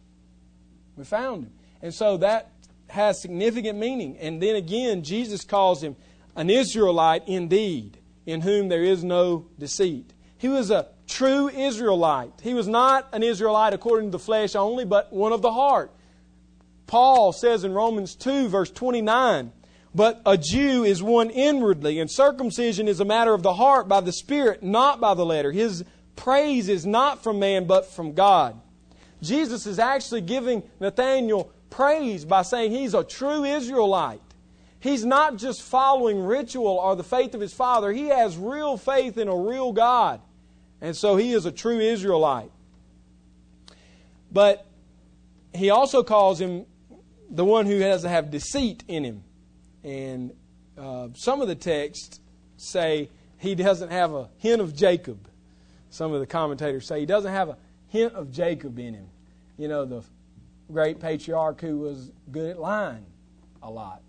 We 0.97 1.05
found 1.05 1.45
him. 1.45 1.53
And 1.83 1.93
so 1.93 2.17
that 2.17 2.51
has 2.89 3.21
significant 3.21 3.79
meaning. 3.79 4.17
And 4.17 4.43
then 4.43 4.57
again, 4.57 5.03
Jesus 5.03 5.45
calls 5.45 5.83
him 5.83 5.95
an 6.37 6.49
Israelite 6.49 7.29
indeed, 7.29 7.99
in 8.25 8.41
whom 8.41 8.69
there 8.69 8.83
is 8.83 9.05
no 9.05 9.45
deceit. 9.59 10.15
He 10.39 10.49
was 10.49 10.71
a 10.71 10.89
true 11.07 11.51
Israelite. 11.51 12.33
He 12.43 12.55
was 12.55 12.67
not 12.67 13.09
an 13.13 13.23
Israelite 13.23 13.75
according 13.75 14.09
to 14.09 14.13
the 14.13 14.19
flesh 14.19 14.55
only, 14.55 14.87
but 14.87 15.13
one 15.13 15.35
of 15.35 15.43
the 15.43 15.53
heart. 15.53 15.93
Paul 16.87 17.35
says 17.35 17.63
in 17.63 17.75
Romans 17.75 18.15
2, 18.15 18.49
verse 18.49 18.71
29, 18.71 19.53
but 19.95 20.21
a 20.27 20.37
Jew 20.37 20.85
is 20.85 21.03
one 21.03 21.31
inwardly, 21.31 21.99
and 21.99 22.11
circumcision 22.11 22.89
is 22.89 23.01
a 23.01 23.05
matter 23.05 23.35
of 23.35 23.43
the 23.43 23.55
heart 23.55 23.89
by 23.89 24.01
the 24.01 24.13
Spirit, 24.13 24.63
not 24.63 25.01
by 25.01 25.15
the 25.15 25.25
letter. 25.25 25.51
His 25.51 25.85
praise 26.17 26.69
is 26.69 26.85
not 26.85 27.23
from 27.23 27.39
man, 27.39 27.67
but 27.67 27.87
from 27.87 28.13
God. 28.13 28.61
Jesus 29.23 29.67
is 29.67 29.79
actually 29.79 30.21
giving 30.21 30.63
Nathanael 30.81 31.51
praise 31.71 32.25
by 32.25 32.43
saying 32.43 32.73
he's 32.73 32.95
a 32.95 33.05
true 33.05 33.45
Israelite. 33.45 34.21
He's 34.81 35.05
not 35.05 35.37
just 35.37 35.63
following 35.63 36.23
ritual 36.23 36.67
or 36.67 36.95
the 36.95 37.05
faith 37.05 37.35
of 37.35 37.41
his 37.41 37.53
father, 37.53 37.93
he 37.93 38.09
has 38.09 38.37
real 38.37 38.77
faith 38.77 39.19
in 39.19 39.29
a 39.29 39.37
real 39.37 39.73
God. 39.73 40.21
And 40.81 40.97
so 40.97 41.17
he 41.17 41.33
is 41.33 41.47
a 41.47 41.51
true 41.51 41.81
Israelite. 41.81 42.53
But 44.31 44.65
he 45.53 45.71
also 45.71 46.05
calls 46.05 46.41
him 46.41 46.67
the 47.29 47.45
one 47.45 47.67
who 47.67 47.81
has 47.81 48.03
to 48.03 48.09
have 48.09 48.31
deceit 48.31 48.85
in 48.87 49.03
him. 49.03 49.25
And 49.89 50.35
uh, 50.77 51.09
some 51.15 51.41
of 51.41 51.49
the 51.49 51.55
texts 51.55 52.21
say 52.59 53.09
he 53.39 53.55
doesn't 53.55 53.91
have 53.91 54.13
a 54.13 54.29
hint 54.37 54.61
of 54.61 54.77
Jacob. 54.77 55.27
Some 55.89 56.13
of 56.13 56.21
the 56.21 56.27
commentators 56.27 56.87
say 56.87 57.01
he 57.01 57.07
doesn't 57.07 57.33
have 57.33 57.49
a 57.49 57.57
hint 57.89 58.13
of 58.13 58.31
Jacob 58.31 58.79
in 58.79 58.93
him. 58.93 59.07
You 59.57 59.69
know, 59.69 59.87
the 59.87 60.03
great 60.71 61.01
patriarch 61.01 61.63
who 61.63 61.79
was 61.79 62.13
good 62.31 62.51
at 62.51 62.61
lying 62.61 63.07
a 63.63 63.71
lot. 63.71 64.03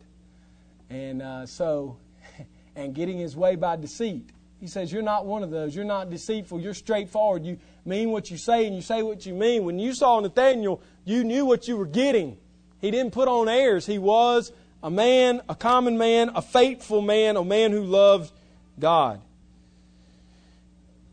And 0.89 1.21
uh, 1.21 1.45
so, 1.45 1.95
and 2.75 2.93
getting 2.93 3.17
his 3.17 3.37
way 3.37 3.55
by 3.55 3.77
deceit. 3.77 4.29
He 4.59 4.67
says, 4.67 4.91
You're 4.91 5.01
not 5.01 5.25
one 5.25 5.43
of 5.43 5.49
those. 5.49 5.73
You're 5.73 5.85
not 5.85 6.09
deceitful. 6.09 6.59
You're 6.59 6.73
straightforward. 6.73 7.45
You 7.45 7.57
mean 7.85 8.11
what 8.11 8.29
you 8.29 8.35
say 8.35 8.67
and 8.67 8.75
you 8.75 8.81
say 8.81 9.01
what 9.01 9.25
you 9.25 9.33
mean. 9.33 9.63
When 9.63 9.79
you 9.79 9.93
saw 9.93 10.19
Nathaniel, 10.19 10.81
you 11.05 11.23
knew 11.23 11.45
what 11.45 11.69
you 11.69 11.77
were 11.77 11.85
getting. 11.85 12.37
He 12.81 12.91
didn't 12.91 13.13
put 13.13 13.29
on 13.29 13.47
airs. 13.47 13.85
He 13.85 13.97
was 13.97 14.51
a 14.81 14.89
man, 14.89 15.41
a 15.49 15.55
common 15.55 15.97
man, 15.97 16.31
a 16.35 16.41
faithful 16.41 17.01
man, 17.01 17.35
a 17.35 17.43
man 17.43 17.71
who 17.71 17.83
loved 17.83 18.31
God. 18.79 19.21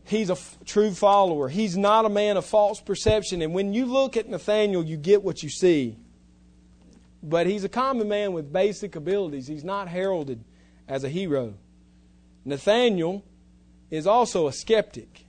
He's 0.05 0.29
a 0.29 0.33
f- 0.33 0.57
true 0.65 0.91
follower. 0.91 1.49
He's 1.49 1.75
not 1.77 2.05
a 2.05 2.09
man 2.09 2.37
of 2.37 2.45
false 2.45 2.79
perception. 2.79 3.41
And 3.41 3.53
when 3.53 3.73
you 3.73 3.85
look 3.85 4.15
at 4.15 4.29
Nathaniel, 4.29 4.83
you 4.83 4.95
get 4.95 5.21
what 5.21 5.43
you 5.43 5.49
see. 5.49 5.97
But 7.21 7.45
he's 7.45 7.65
a 7.65 7.69
common 7.69 8.07
man 8.07 8.31
with 8.31 8.53
basic 8.53 8.95
abilities. 8.95 9.47
He's 9.47 9.65
not 9.65 9.89
heralded 9.89 10.45
as 10.87 11.03
a 11.03 11.09
hero. 11.09 11.55
Nathaniel 12.45 13.25
is 13.91 14.07
also 14.07 14.47
a 14.47 14.53
skeptic. 14.53 15.25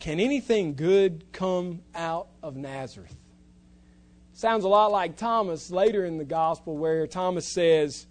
Can 0.00 0.18
anything 0.18 0.74
good 0.74 1.30
come 1.30 1.82
out 1.94 2.26
of 2.42 2.56
Nazareth? 2.56 3.21
Sounds 4.42 4.64
a 4.64 4.68
lot 4.68 4.90
like 4.90 5.16
Thomas 5.16 5.70
later 5.70 6.04
in 6.04 6.18
the 6.18 6.24
gospel, 6.24 6.76
where 6.76 7.06
Thomas 7.06 7.46
says, 7.46 8.08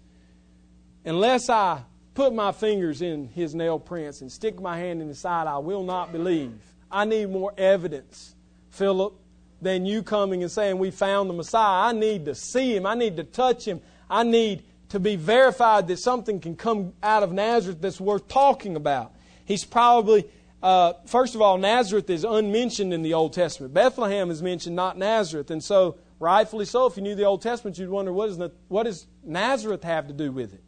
Unless 1.04 1.50
I 1.50 1.82
put 2.14 2.32
my 2.32 2.52
fingers 2.52 3.02
in 3.02 3.28
his 3.28 3.54
nail 3.54 3.78
prints 3.78 4.22
and 4.22 4.32
stick 4.32 4.58
my 4.58 4.78
hand 4.78 5.02
in 5.02 5.08
his 5.08 5.18
side, 5.18 5.46
I 5.46 5.58
will 5.58 5.82
not 5.82 6.10
believe. 6.10 6.54
I 6.90 7.04
need 7.04 7.28
more 7.28 7.52
evidence, 7.58 8.34
Philip, 8.70 9.12
than 9.60 9.84
you 9.84 10.02
coming 10.02 10.42
and 10.42 10.50
saying, 10.50 10.78
We 10.78 10.90
found 10.90 11.28
the 11.28 11.34
Messiah. 11.34 11.90
I 11.90 11.92
need 11.92 12.24
to 12.24 12.34
see 12.34 12.74
him. 12.74 12.86
I 12.86 12.94
need 12.94 13.18
to 13.18 13.24
touch 13.24 13.68
him. 13.68 13.82
I 14.08 14.22
need 14.22 14.62
to 14.88 14.98
be 14.98 15.16
verified 15.16 15.86
that 15.88 15.98
something 15.98 16.40
can 16.40 16.56
come 16.56 16.94
out 17.02 17.22
of 17.22 17.30
Nazareth 17.30 17.82
that's 17.82 18.00
worth 18.00 18.26
talking 18.28 18.74
about. 18.74 19.12
He's 19.44 19.66
probably, 19.66 20.24
uh, 20.62 20.94
first 21.04 21.34
of 21.34 21.42
all, 21.42 21.58
Nazareth 21.58 22.08
is 22.08 22.24
unmentioned 22.24 22.94
in 22.94 23.02
the 23.02 23.12
Old 23.12 23.34
Testament. 23.34 23.74
Bethlehem 23.74 24.30
is 24.30 24.40
mentioned, 24.40 24.74
not 24.74 24.96
Nazareth. 24.96 25.50
And 25.50 25.62
so 25.62 25.98
Rightfully 26.22 26.66
so. 26.66 26.86
If 26.86 26.96
you 26.96 27.02
knew 27.02 27.16
the 27.16 27.24
Old 27.24 27.42
Testament, 27.42 27.76
you'd 27.78 27.90
wonder 27.90 28.12
what, 28.12 28.28
is 28.28 28.38
what 28.68 28.84
does 28.84 29.08
Nazareth 29.24 29.82
have 29.82 30.06
to 30.06 30.12
do 30.12 30.30
with 30.30 30.54
it? 30.54 30.62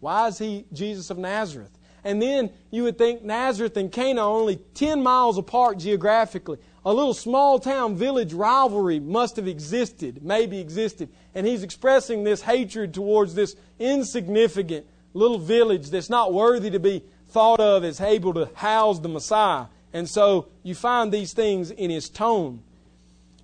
Why 0.00 0.26
is 0.26 0.38
he 0.38 0.64
Jesus 0.72 1.08
of 1.08 1.18
Nazareth? 1.18 1.70
And 2.02 2.20
then 2.20 2.50
you 2.72 2.82
would 2.82 2.98
think 2.98 3.22
Nazareth 3.22 3.76
and 3.76 3.92
Cana 3.92 4.22
are 4.22 4.28
only 4.28 4.56
10 4.74 5.00
miles 5.00 5.38
apart 5.38 5.78
geographically. 5.78 6.58
A 6.84 6.92
little 6.92 7.14
small 7.14 7.60
town 7.60 7.94
village 7.94 8.32
rivalry 8.32 8.98
must 8.98 9.36
have 9.36 9.46
existed, 9.46 10.24
maybe 10.24 10.58
existed. 10.58 11.10
And 11.32 11.46
he's 11.46 11.62
expressing 11.62 12.24
this 12.24 12.42
hatred 12.42 12.92
towards 12.92 13.36
this 13.36 13.54
insignificant 13.78 14.84
little 15.14 15.38
village 15.38 15.90
that's 15.90 16.10
not 16.10 16.34
worthy 16.34 16.70
to 16.70 16.80
be 16.80 17.04
thought 17.28 17.60
of 17.60 17.84
as 17.84 18.00
able 18.00 18.34
to 18.34 18.50
house 18.54 18.98
the 18.98 19.08
Messiah. 19.08 19.66
And 19.92 20.10
so 20.10 20.48
you 20.64 20.74
find 20.74 21.12
these 21.12 21.34
things 21.34 21.70
in 21.70 21.88
his 21.88 22.10
tone. 22.10 22.64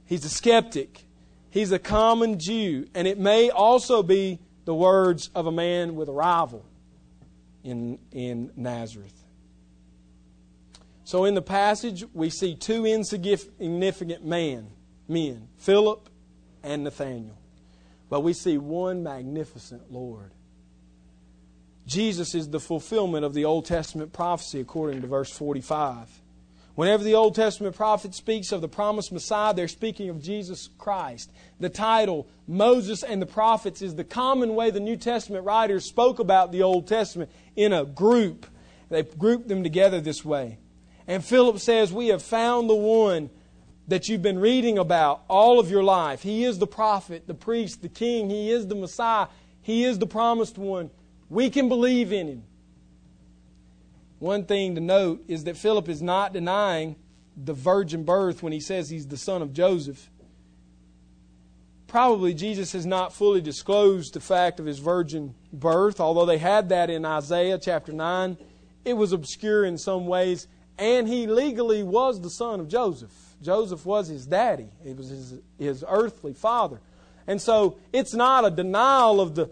He's 0.04 0.24
a 0.24 0.30
skeptic. 0.30 1.04
He's 1.58 1.72
a 1.72 1.78
common 1.80 2.38
Jew. 2.38 2.86
And 2.94 3.08
it 3.08 3.18
may 3.18 3.50
also 3.50 4.04
be 4.04 4.38
the 4.64 4.74
words 4.74 5.28
of 5.34 5.48
a 5.48 5.50
man 5.50 5.96
with 5.96 6.08
a 6.08 6.12
rival 6.12 6.64
in, 7.64 7.98
in 8.12 8.52
Nazareth. 8.54 9.24
So 11.02 11.24
in 11.24 11.34
the 11.34 11.42
passage, 11.42 12.04
we 12.14 12.30
see 12.30 12.54
two 12.54 12.86
insignificant 12.86 14.24
men, 14.24 14.68
men, 15.08 15.48
Philip 15.56 16.08
and 16.62 16.84
Nathaniel. 16.84 17.36
But 18.08 18.20
we 18.20 18.34
see 18.34 18.56
one 18.56 19.02
magnificent 19.02 19.90
Lord. 19.90 20.30
Jesus 21.88 22.36
is 22.36 22.50
the 22.50 22.60
fulfillment 22.60 23.24
of 23.24 23.34
the 23.34 23.44
Old 23.46 23.64
Testament 23.64 24.12
prophecy 24.12 24.60
according 24.60 25.00
to 25.00 25.08
verse 25.08 25.32
45. 25.32 26.08
Whenever 26.78 27.02
the 27.02 27.16
Old 27.16 27.34
Testament 27.34 27.74
prophet 27.74 28.14
speaks 28.14 28.52
of 28.52 28.60
the 28.60 28.68
promised 28.68 29.10
Messiah, 29.10 29.52
they're 29.52 29.66
speaking 29.66 30.10
of 30.10 30.22
Jesus 30.22 30.68
Christ. 30.78 31.28
The 31.58 31.68
title, 31.68 32.28
Moses 32.46 33.02
and 33.02 33.20
the 33.20 33.26
Prophets, 33.26 33.82
is 33.82 33.96
the 33.96 34.04
common 34.04 34.54
way 34.54 34.70
the 34.70 34.78
New 34.78 34.96
Testament 34.96 35.44
writers 35.44 35.84
spoke 35.84 36.20
about 36.20 36.52
the 36.52 36.62
Old 36.62 36.86
Testament 36.86 37.32
in 37.56 37.72
a 37.72 37.84
group. 37.84 38.46
They 38.90 39.02
grouped 39.02 39.48
them 39.48 39.64
together 39.64 40.00
this 40.00 40.24
way. 40.24 40.58
And 41.08 41.24
Philip 41.24 41.58
says, 41.58 41.92
We 41.92 42.06
have 42.08 42.22
found 42.22 42.70
the 42.70 42.76
one 42.76 43.30
that 43.88 44.08
you've 44.08 44.22
been 44.22 44.38
reading 44.38 44.78
about 44.78 45.22
all 45.26 45.58
of 45.58 45.72
your 45.72 45.82
life. 45.82 46.22
He 46.22 46.44
is 46.44 46.60
the 46.60 46.68
prophet, 46.68 47.26
the 47.26 47.34
priest, 47.34 47.82
the 47.82 47.88
king. 47.88 48.30
He 48.30 48.52
is 48.52 48.68
the 48.68 48.76
Messiah. 48.76 49.26
He 49.62 49.82
is 49.82 49.98
the 49.98 50.06
promised 50.06 50.56
one. 50.56 50.90
We 51.28 51.50
can 51.50 51.68
believe 51.68 52.12
in 52.12 52.28
him. 52.28 52.44
One 54.18 54.44
thing 54.44 54.74
to 54.74 54.80
note 54.80 55.24
is 55.28 55.44
that 55.44 55.56
Philip 55.56 55.88
is 55.88 56.02
not 56.02 56.32
denying 56.32 56.96
the 57.36 57.54
virgin 57.54 58.04
birth 58.04 58.42
when 58.42 58.52
he 58.52 58.60
says 58.60 58.90
he's 58.90 59.06
the 59.06 59.16
son 59.16 59.42
of 59.42 59.52
Joseph. 59.52 60.10
Probably 61.86 62.34
Jesus 62.34 62.72
has 62.72 62.84
not 62.84 63.14
fully 63.14 63.40
disclosed 63.40 64.14
the 64.14 64.20
fact 64.20 64.60
of 64.60 64.66
his 64.66 64.78
virgin 64.78 65.34
birth, 65.52 66.00
although 66.00 66.26
they 66.26 66.38
had 66.38 66.68
that 66.68 66.90
in 66.90 67.04
Isaiah 67.04 67.58
chapter 67.58 67.92
9. 67.92 68.36
It 68.84 68.94
was 68.94 69.12
obscure 69.12 69.64
in 69.64 69.78
some 69.78 70.06
ways, 70.06 70.48
and 70.76 71.08
he 71.08 71.26
legally 71.26 71.82
was 71.82 72.20
the 72.20 72.30
son 72.30 72.60
of 72.60 72.68
Joseph. 72.68 73.12
Joseph 73.40 73.86
was 73.86 74.08
his 74.08 74.26
daddy, 74.26 74.68
he 74.84 74.92
was 74.92 75.08
his, 75.08 75.34
his 75.58 75.84
earthly 75.88 76.34
father. 76.34 76.80
And 77.26 77.40
so 77.40 77.78
it's 77.92 78.14
not 78.14 78.44
a 78.44 78.50
denial 78.50 79.20
of 79.20 79.34
the 79.34 79.50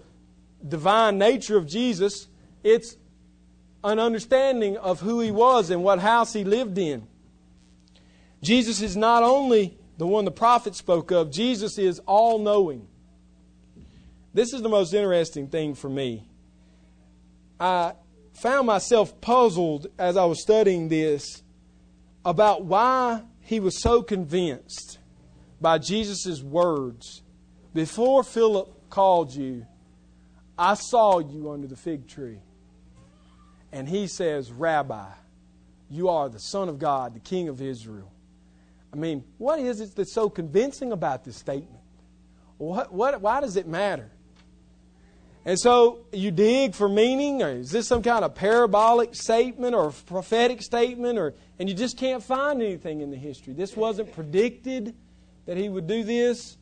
divine 0.67 1.19
nature 1.19 1.57
of 1.57 1.67
Jesus, 1.67 2.27
it's 2.65 2.97
an 3.85 3.99
understanding 3.99 4.77
of 4.77 5.01
who 5.01 5.21
he 5.21 5.31
was 5.31 5.71
and 5.71 5.83
what 5.83 5.99
house 5.99 6.33
he 6.33 6.45
lived 6.45 6.79
in. 6.79 7.07
Jesus 8.43 8.81
is 8.83 8.97
not 8.97 9.23
only 9.23 9.79
the 9.99 10.07
one 10.07 10.25
the 10.25 10.31
prophet 10.31 10.75
spoke 10.75 11.11
of, 11.11 11.31
Jesus 11.31 11.79
is 11.79 12.01
all 12.01 12.39
knowing. 12.39 12.87
This 14.35 14.53
is 14.53 14.63
the 14.63 14.69
most 14.69 14.93
interesting 14.93 15.49
thing 15.49 15.75
for 15.75 15.89
me. 15.89 16.29
I 17.59 17.95
found 18.35 18.67
myself 18.67 19.19
puzzled 19.21 19.87
as 19.99 20.17
I 20.17 20.27
was 20.27 20.43
studying 20.43 20.89
this 20.89 21.43
about 22.25 22.65
why 22.65 23.23
he 23.41 23.61
was 23.61 23.81
so 23.81 24.03
convinced 24.03 24.99
by 25.61 25.79
Jesus' 25.79 26.43
words. 26.43 27.23
Before 27.73 28.23
Philip 28.23 28.91
called 28.91 29.35
you, 29.35 29.67
I 30.59 30.75
saw 30.75 31.19
you 31.19 31.51
under 31.51 31.67
the 31.67 31.77
fig 31.77 32.07
tree 32.07 32.41
and 33.77 33.87
he 33.87 34.07
says, 34.07 34.51
Rabbi, 34.51 35.05
you 35.91 36.09
are 36.09 36.31
the 36.31 36.39
Son 36.39 36.71
of 36.71 36.79
God, 36.79 37.15
the 37.15 37.21
King 37.21 37.51
of 37.51 37.61
Israel. 37.61 38.11
I 38.91 38.97
mean, 38.97 39.23
what 39.37 39.59
is 39.59 39.83
it 39.83 39.95
that's 39.95 40.15
so 40.15 40.31
convincing 40.31 40.93
about 40.93 41.25
this 41.25 41.37
statement? 41.37 41.83
What, 42.57 42.91
what, 42.91 43.21
why 43.21 43.43
does 43.43 43.55
it 43.57 43.69
matter? 43.69 44.11
And 45.45 45.61
so 45.61 46.07
you 46.11 46.31
dig 46.31 46.75
for 46.75 46.89
meaning, 46.89 47.43
or 47.43 47.51
is 47.51 47.71
this 47.71 47.87
some 47.87 48.03
kind 48.03 48.25
of 48.25 48.35
parabolic 48.35 49.15
statement 49.15 49.75
or 49.75 49.91
prophetic 49.91 50.63
statement, 50.63 51.19
or 51.19 51.35
and 51.59 51.69
you 51.69 51.75
just 51.75 51.99
can't 51.99 52.23
find 52.23 52.63
anything 52.63 53.03
in 53.03 53.11
the 53.11 53.19
history. 53.19 53.53
This 53.53 53.77
wasn't 53.77 54.11
predicted 54.15 54.95
that 55.45 55.59
he 55.59 55.69
would 55.69 55.87
do 55.87 56.03
this. 56.03 56.57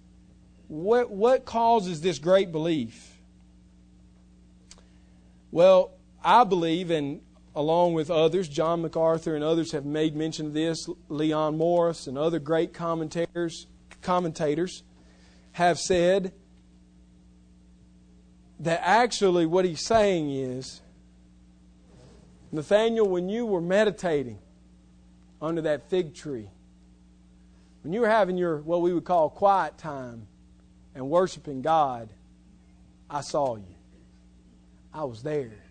What, 0.66 1.12
what 1.12 1.44
causes 1.44 2.00
this 2.00 2.18
great 2.18 2.50
belief? 2.50 3.16
Well, 5.52 5.92
I 6.24 6.44
believe, 6.44 6.90
and 6.90 7.20
along 7.54 7.94
with 7.94 8.10
others, 8.10 8.48
John 8.48 8.82
MacArthur 8.82 9.34
and 9.34 9.44
others 9.44 9.72
have 9.72 9.84
made 9.84 10.16
mention 10.16 10.46
of 10.46 10.54
this, 10.54 10.88
Leon 11.08 11.58
Morris 11.58 12.06
and 12.06 12.16
other 12.16 12.38
great 12.38 12.72
commentators, 12.72 13.66
commentators 14.00 14.82
have 15.52 15.78
said 15.78 16.32
that 18.60 18.80
actually 18.82 19.46
what 19.46 19.64
he's 19.64 19.84
saying 19.84 20.30
is 20.30 20.80
Nathaniel, 22.54 23.08
when 23.08 23.28
you 23.28 23.44
were 23.46 23.60
meditating 23.60 24.38
under 25.42 25.60
that 25.62 25.90
fig 25.90 26.14
tree, 26.14 26.48
when 27.82 27.92
you 27.92 28.00
were 28.00 28.08
having 28.08 28.36
your 28.36 28.58
what 28.58 28.80
we 28.80 28.94
would 28.94 29.04
call 29.04 29.28
quiet 29.28 29.76
time 29.76 30.28
and 30.94 31.10
worshiping 31.10 31.62
God, 31.62 32.08
I 33.10 33.22
saw 33.22 33.56
you. 33.56 33.74
I 34.92 35.02
was 35.02 35.24
there. 35.24 35.63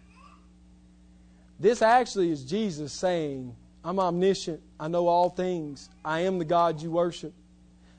This 1.63 1.81
actually 1.81 2.29
is 2.29 2.43
Jesus 2.43 2.91
saying, 2.91 3.55
I'm 3.85 3.97
omniscient. 3.97 4.61
I 4.77 4.89
know 4.89 5.07
all 5.07 5.29
things. 5.29 5.89
I 6.03 6.19
am 6.19 6.37
the 6.37 6.43
God 6.43 6.81
you 6.81 6.91
worship. 6.91 7.33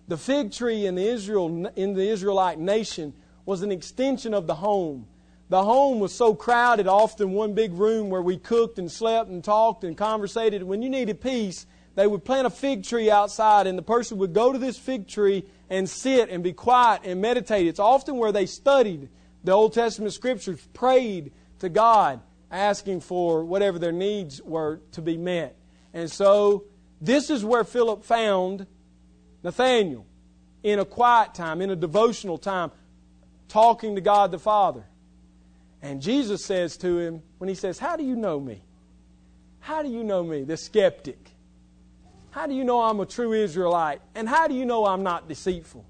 The 0.07 0.19
fig 0.19 0.53
tree 0.53 0.85
in 0.85 0.97
the, 0.97 1.09
Israel, 1.09 1.47
in 1.75 1.95
the 1.95 2.07
Israelite 2.07 2.59
nation 2.59 3.15
was 3.47 3.63
an 3.63 3.73
extension 3.73 4.35
of 4.35 4.47
the 4.47 4.57
home. 4.57 5.07
The 5.49 5.65
home 5.65 5.99
was 5.99 6.13
so 6.13 6.35
crowded, 6.35 6.87
often 6.87 7.33
one 7.33 7.55
big 7.55 7.73
room 7.73 8.11
where 8.11 8.21
we 8.21 8.37
cooked 8.37 8.79
and 8.79 8.93
slept 8.93 9.31
and 9.31 9.43
talked 9.43 9.83
and 9.83 9.97
conversated. 9.97 10.63
When 10.63 10.83
you 10.83 10.91
needed 10.91 11.23
peace, 11.23 11.65
they 11.95 12.07
would 12.07 12.23
plant 12.23 12.47
a 12.47 12.51
fig 12.51 12.85
tree 12.85 13.11
outside, 13.11 13.67
and 13.67 13.79
the 13.79 13.83
person 13.83 14.19
would 14.19 14.35
go 14.35 14.53
to 14.53 14.59
this 14.59 14.77
fig 14.77 15.09
tree 15.09 15.43
and 15.71 15.89
sit 15.89 16.29
and 16.29 16.45
be 16.45 16.53
quiet 16.53 17.01
and 17.05 17.19
meditate. 17.23 17.67
It's 17.67 17.81
often 17.81 18.19
where 18.19 18.31
they 18.31 18.45
studied 18.45 19.09
the 19.43 19.53
Old 19.53 19.73
Testament 19.73 20.13
scriptures, 20.13 20.61
prayed 20.75 21.33
to 21.61 21.71
God 21.71 22.21
asking 22.55 23.01
for 23.01 23.45
whatever 23.45 23.79
their 23.79 23.93
needs 23.93 24.41
were 24.41 24.81
to 24.93 25.03
be 25.03 25.17
met. 25.17 25.57
And 25.93 26.11
so 26.11 26.65
this 27.01 27.29
is 27.29 27.45
where 27.45 27.65
Philip 27.65 28.05
found 28.05 28.67
Nathaniel 29.43 30.07
in 30.63 30.79
a 30.79 30.85
quiet 30.85 31.35
time, 31.35 31.61
in 31.61 31.71
a 31.71 31.77
devotional 31.77 32.39
time, 32.39 32.71
talking 33.49 33.97
to 33.97 34.01
God 34.01 34.31
the 34.31 34.39
Father. 34.39 34.85
And 35.83 36.01
Jesus 36.01 36.45
says 36.45 36.77
to 36.79 36.99
him, 36.99 37.23
when 37.39 37.49
he 37.49 37.55
says, 37.55 37.79
How 37.79 37.97
do 37.97 38.05
you 38.05 38.17
know 38.17 38.41
me? 38.41 38.63
How 39.61 39.83
do 39.83 39.91
you 39.91 40.05
know 40.05 40.23
me, 40.23 40.45
the 40.45 40.57
skeptic? 40.57 41.31
How 42.31 42.47
do 42.47 42.55
you 42.55 42.65
know 42.65 42.81
I'm 42.81 43.01
a 43.01 43.07
true 43.07 43.33
Israelite? 43.33 44.01
And 44.15 44.29
how 44.29 44.49
do 44.49 44.55
you 44.55 44.65
know 44.65 44.87
I'm 44.87 45.03
not 45.03 45.29
deceitful? 45.29 45.85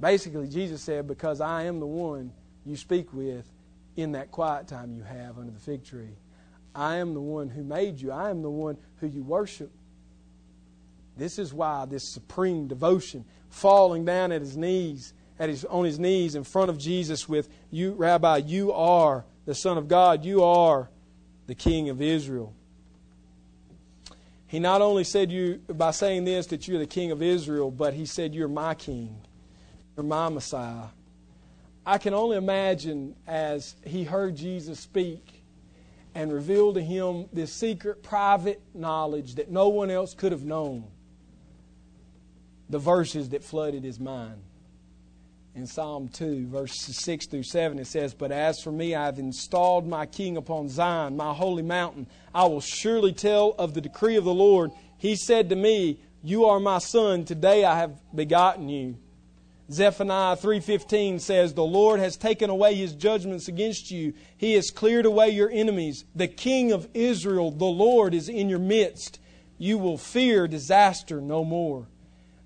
Basically, 0.00 0.48
Jesus 0.48 0.82
said, 0.82 1.06
Because 1.06 1.40
I 1.40 1.64
am 1.64 1.80
the 1.80 1.86
one 1.86 2.32
you 2.64 2.76
speak 2.76 3.12
with, 3.12 3.48
in 3.96 4.12
that 4.12 4.30
quiet 4.30 4.68
time 4.68 4.92
you 4.94 5.02
have 5.02 5.38
under 5.38 5.52
the 5.52 5.60
fig 5.60 5.84
tree. 5.84 6.16
I 6.74 6.96
am 6.96 7.14
the 7.14 7.20
one 7.20 7.48
who 7.48 7.62
made 7.62 8.00
you, 8.00 8.10
I 8.10 8.30
am 8.30 8.42
the 8.42 8.50
one 8.50 8.76
who 8.96 9.06
you 9.06 9.22
worship. 9.22 9.70
This 11.16 11.38
is 11.38 11.54
why 11.54 11.84
this 11.84 12.02
supreme 12.02 12.66
devotion, 12.66 13.24
falling 13.48 14.04
down 14.04 14.32
at 14.32 14.40
his 14.40 14.56
knees, 14.56 15.14
at 15.38 15.48
his, 15.48 15.64
on 15.64 15.84
his 15.84 15.98
knees 15.98 16.34
in 16.34 16.42
front 16.42 16.70
of 16.70 16.78
Jesus 16.78 17.28
with, 17.28 17.48
You, 17.70 17.92
Rabbi, 17.92 18.38
you 18.38 18.72
are 18.72 19.24
the 19.44 19.54
Son 19.54 19.78
of 19.78 19.86
God, 19.86 20.24
you 20.24 20.42
are 20.42 20.90
the 21.46 21.54
King 21.54 21.88
of 21.88 22.02
Israel. 22.02 22.54
He 24.54 24.60
not 24.60 24.82
only 24.82 25.02
said 25.02 25.32
you 25.32 25.60
by 25.68 25.90
saying 25.90 26.24
this 26.24 26.46
that 26.46 26.68
you're 26.68 26.78
the 26.78 26.86
king 26.86 27.10
of 27.10 27.20
Israel, 27.20 27.72
but 27.72 27.92
he 27.92 28.06
said 28.06 28.36
you're 28.36 28.46
my 28.46 28.74
king. 28.74 29.20
You're 29.96 30.04
my 30.04 30.28
Messiah. 30.28 30.90
I 31.86 31.98
can 31.98 32.14
only 32.14 32.36
imagine 32.36 33.14
as 33.26 33.74
he 33.84 34.04
heard 34.04 34.36
Jesus 34.36 34.80
speak 34.80 35.44
and 36.14 36.32
reveal 36.32 36.72
to 36.72 36.80
him 36.80 37.26
this 37.32 37.52
secret, 37.52 38.02
private 38.02 38.62
knowledge 38.72 39.34
that 39.34 39.50
no 39.50 39.68
one 39.68 39.90
else 39.90 40.14
could 40.14 40.32
have 40.32 40.44
known, 40.44 40.84
the 42.70 42.78
verses 42.78 43.30
that 43.30 43.44
flooded 43.44 43.84
his 43.84 44.00
mind. 44.00 44.40
in 45.54 45.66
Psalm 45.66 46.08
2, 46.08 46.48
verses 46.48 46.96
6 47.04 47.26
through 47.26 47.42
7, 47.42 47.78
it 47.78 47.86
says, 47.86 48.12
But 48.14 48.32
as 48.32 48.60
for 48.60 48.72
me, 48.72 48.94
I 48.94 49.04
have 49.04 49.18
installed 49.18 49.86
my 49.86 50.04
king 50.06 50.36
upon 50.36 50.68
Zion, 50.68 51.16
my 51.16 51.32
holy 51.32 51.62
mountain. 51.62 52.08
I 52.34 52.46
will 52.46 52.60
surely 52.60 53.12
tell 53.12 53.54
of 53.58 53.74
the 53.74 53.80
decree 53.80 54.16
of 54.16 54.24
the 54.24 54.34
Lord. 54.34 54.72
He 54.98 55.14
said 55.14 55.50
to 55.50 55.56
me, 55.56 56.00
You 56.22 56.46
are 56.46 56.58
my 56.58 56.78
son. 56.78 57.24
Today 57.24 57.64
I 57.64 57.78
have 57.78 58.00
begotten 58.14 58.68
you. 58.68 58.96
Zephaniah 59.70 60.36
3:15 60.36 61.18
says, 61.18 61.54
"The 61.54 61.64
Lord 61.64 61.98
has 61.98 62.16
taken 62.16 62.50
away 62.50 62.74
his 62.74 62.92
judgments 62.92 63.48
against 63.48 63.90
you. 63.90 64.12
He 64.36 64.52
has 64.54 64.70
cleared 64.70 65.06
away 65.06 65.30
your 65.30 65.50
enemies. 65.50 66.04
The 66.14 66.28
king 66.28 66.70
of 66.70 66.88
Israel, 66.92 67.50
the 67.50 67.64
Lord 67.64 68.12
is 68.12 68.28
in 68.28 68.50
your 68.50 68.58
midst. 68.58 69.18
You 69.56 69.78
will 69.78 69.96
fear 69.96 70.46
disaster 70.46 71.20
no 71.20 71.44
more." 71.44 71.86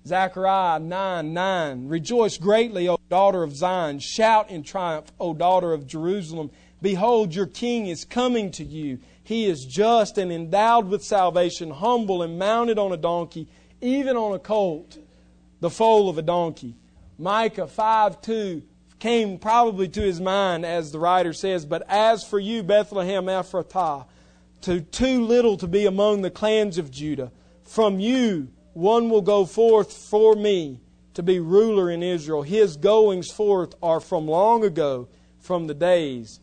Zechariah 0.07 0.79
9 0.79 1.33
9. 1.33 1.87
Rejoice 1.89 2.37
greatly, 2.37 2.87
O 2.87 2.97
daughter 3.09 3.43
of 3.43 3.55
Zion. 3.55 3.99
Shout 3.99 4.49
in 4.49 4.63
triumph, 4.63 5.11
O 5.19 5.33
daughter 5.33 5.73
of 5.73 5.85
Jerusalem. 5.85 6.51
Behold, 6.81 7.35
your 7.35 7.47
king 7.47 7.87
is 7.87 8.05
coming 8.05 8.49
to 8.51 8.63
you. 8.63 8.99
He 9.21 9.45
is 9.45 9.65
just 9.65 10.17
and 10.17 10.31
endowed 10.31 10.87
with 10.87 11.03
salvation, 11.03 11.71
humble 11.71 12.23
and 12.23 12.39
mounted 12.39 12.79
on 12.79 12.93
a 12.93 12.97
donkey, 12.97 13.47
even 13.81 14.15
on 14.15 14.33
a 14.33 14.39
colt, 14.39 14.97
the 15.59 15.69
foal 15.69 16.09
of 16.09 16.17
a 16.17 16.21
donkey. 16.21 16.75
Micah 17.19 17.67
5 17.67 18.21
2 18.21 18.63
came 18.97 19.39
probably 19.39 19.89
to 19.89 20.01
his 20.01 20.21
mind, 20.21 20.65
as 20.65 20.91
the 20.91 20.99
writer 20.99 21.33
says, 21.33 21.65
But 21.65 21.83
as 21.89 22.23
for 22.23 22.39
you, 22.39 22.63
Bethlehem 22.63 23.25
Ephratah, 23.25 24.05
to 24.61 24.79
too 24.79 25.25
little 25.25 25.57
to 25.57 25.67
be 25.67 25.85
among 25.85 26.21
the 26.21 26.31
clans 26.31 26.77
of 26.77 26.89
Judah, 26.89 27.31
from 27.63 27.99
you 27.99 28.47
one 28.71 29.09
will 29.09 29.21
go 29.21 29.45
forth 29.45 29.91
for 29.91 30.33
me 30.33 30.79
to 31.13 31.21
be 31.21 31.39
ruler 31.41 31.91
in 31.91 32.01
Israel. 32.01 32.41
His 32.41 32.77
goings 32.77 33.29
forth 33.29 33.75
are 33.83 33.99
from 33.99 34.25
long 34.25 34.63
ago, 34.63 35.09
from 35.39 35.67
the 35.67 35.73
days 35.73 36.39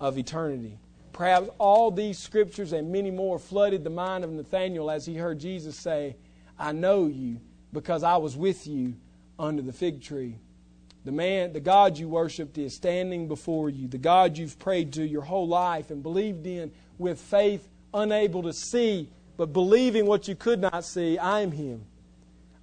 of 0.00 0.16
eternity. 0.18 0.78
Perhaps 1.12 1.50
all 1.58 1.90
these 1.90 2.20
scriptures 2.20 2.72
and 2.72 2.92
many 2.92 3.10
more 3.10 3.40
flooded 3.40 3.82
the 3.82 3.90
mind 3.90 4.22
of 4.22 4.30
Nathanael 4.30 4.88
as 4.88 5.04
he 5.04 5.16
heard 5.16 5.40
Jesus 5.40 5.76
say, 5.76 6.14
I 6.56 6.70
know 6.70 7.06
you 7.06 7.40
because 7.72 8.04
I 8.04 8.16
was 8.18 8.36
with 8.36 8.68
you 8.68 8.94
under 9.42 9.60
the 9.60 9.72
fig 9.72 10.00
tree. 10.00 10.38
The 11.04 11.12
man, 11.12 11.52
the 11.52 11.60
God 11.60 11.98
you 11.98 12.08
worshiped 12.08 12.56
is 12.56 12.74
standing 12.74 13.28
before 13.28 13.68
you. 13.68 13.88
The 13.88 13.98
God 13.98 14.38
you've 14.38 14.58
prayed 14.58 14.92
to 14.94 15.06
your 15.06 15.22
whole 15.22 15.48
life 15.48 15.90
and 15.90 16.02
believed 16.02 16.46
in 16.46 16.70
with 16.96 17.20
faith 17.20 17.68
unable 17.92 18.44
to 18.44 18.52
see 18.52 19.10
but 19.36 19.52
believing 19.52 20.06
what 20.06 20.28
you 20.28 20.34
could 20.34 20.60
not 20.60 20.84
see, 20.84 21.18
I 21.18 21.40
am 21.40 21.52
Him. 21.52 21.84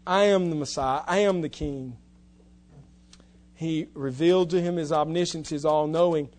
I 0.08 0.26
am 0.26 0.50
the 0.50 0.56
Messiah. 0.56 1.02
I 1.06 1.20
am 1.20 1.42
the 1.42 1.50
King. 1.50 1.98
He 3.54 3.88
revealed 3.94 4.52
to 4.52 4.62
him 4.62 4.78
his 4.78 4.94
omniscience, 4.94 5.50
his 5.50 5.66
all 5.66 5.88
knowing 5.88 6.30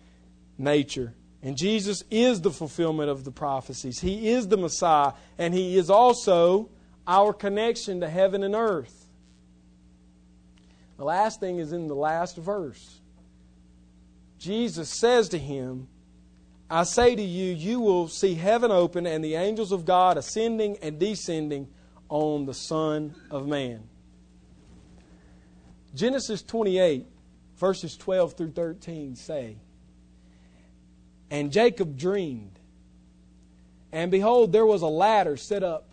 nature. 0.57 1.13
And 1.43 1.55
Jesus 1.55 2.03
is 2.09 2.41
the 2.41 2.49
fulfillment 2.49 3.11
of 3.11 3.23
the 3.23 3.31
prophecies. 3.31 3.99
He 3.99 4.29
is 4.29 4.47
the 4.47 4.57
Messiah, 4.57 5.13
and 5.37 5.53
He 5.53 5.77
is 5.77 5.91
also 5.91 6.69
our 7.05 7.31
connection 7.31 7.99
to 8.01 8.09
heaven 8.09 8.43
and 8.43 8.55
earth. 8.55 9.00
The 11.01 11.05
last 11.05 11.39
thing 11.39 11.57
is 11.57 11.73
in 11.73 11.87
the 11.87 11.95
last 11.95 12.37
verse. 12.37 12.99
Jesus 14.37 14.87
says 14.87 15.29
to 15.29 15.39
him, 15.39 15.87
I 16.69 16.83
say 16.83 17.15
to 17.15 17.21
you, 17.23 17.55
you 17.55 17.79
will 17.79 18.07
see 18.07 18.35
heaven 18.35 18.69
open 18.69 19.07
and 19.07 19.25
the 19.25 19.33
angels 19.33 19.71
of 19.71 19.83
God 19.83 20.17
ascending 20.17 20.77
and 20.83 20.99
descending 20.99 21.69
on 22.07 22.45
the 22.45 22.53
Son 22.53 23.15
of 23.31 23.47
Man. 23.47 23.81
Genesis 25.95 26.43
28, 26.43 27.07
verses 27.57 27.97
12 27.97 28.37
through 28.37 28.51
13 28.51 29.15
say, 29.15 29.57
And 31.31 31.51
Jacob 31.51 31.97
dreamed, 31.97 32.59
and 33.91 34.11
behold, 34.11 34.51
there 34.51 34.67
was 34.67 34.83
a 34.83 34.87
ladder 34.87 35.35
set 35.35 35.63
up 35.63 35.89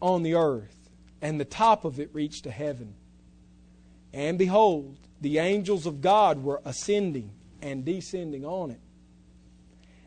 on 0.00 0.22
the 0.22 0.36
earth, 0.36 0.88
and 1.20 1.40
the 1.40 1.44
top 1.44 1.84
of 1.84 1.98
it 1.98 2.10
reached 2.12 2.44
to 2.44 2.52
heaven. 2.52 2.94
And 4.12 4.38
behold, 4.38 4.98
the 5.20 5.38
angels 5.38 5.86
of 5.86 6.00
God 6.00 6.42
were 6.42 6.60
ascending 6.64 7.30
and 7.62 7.84
descending 7.84 8.44
on 8.44 8.70
it. 8.70 8.80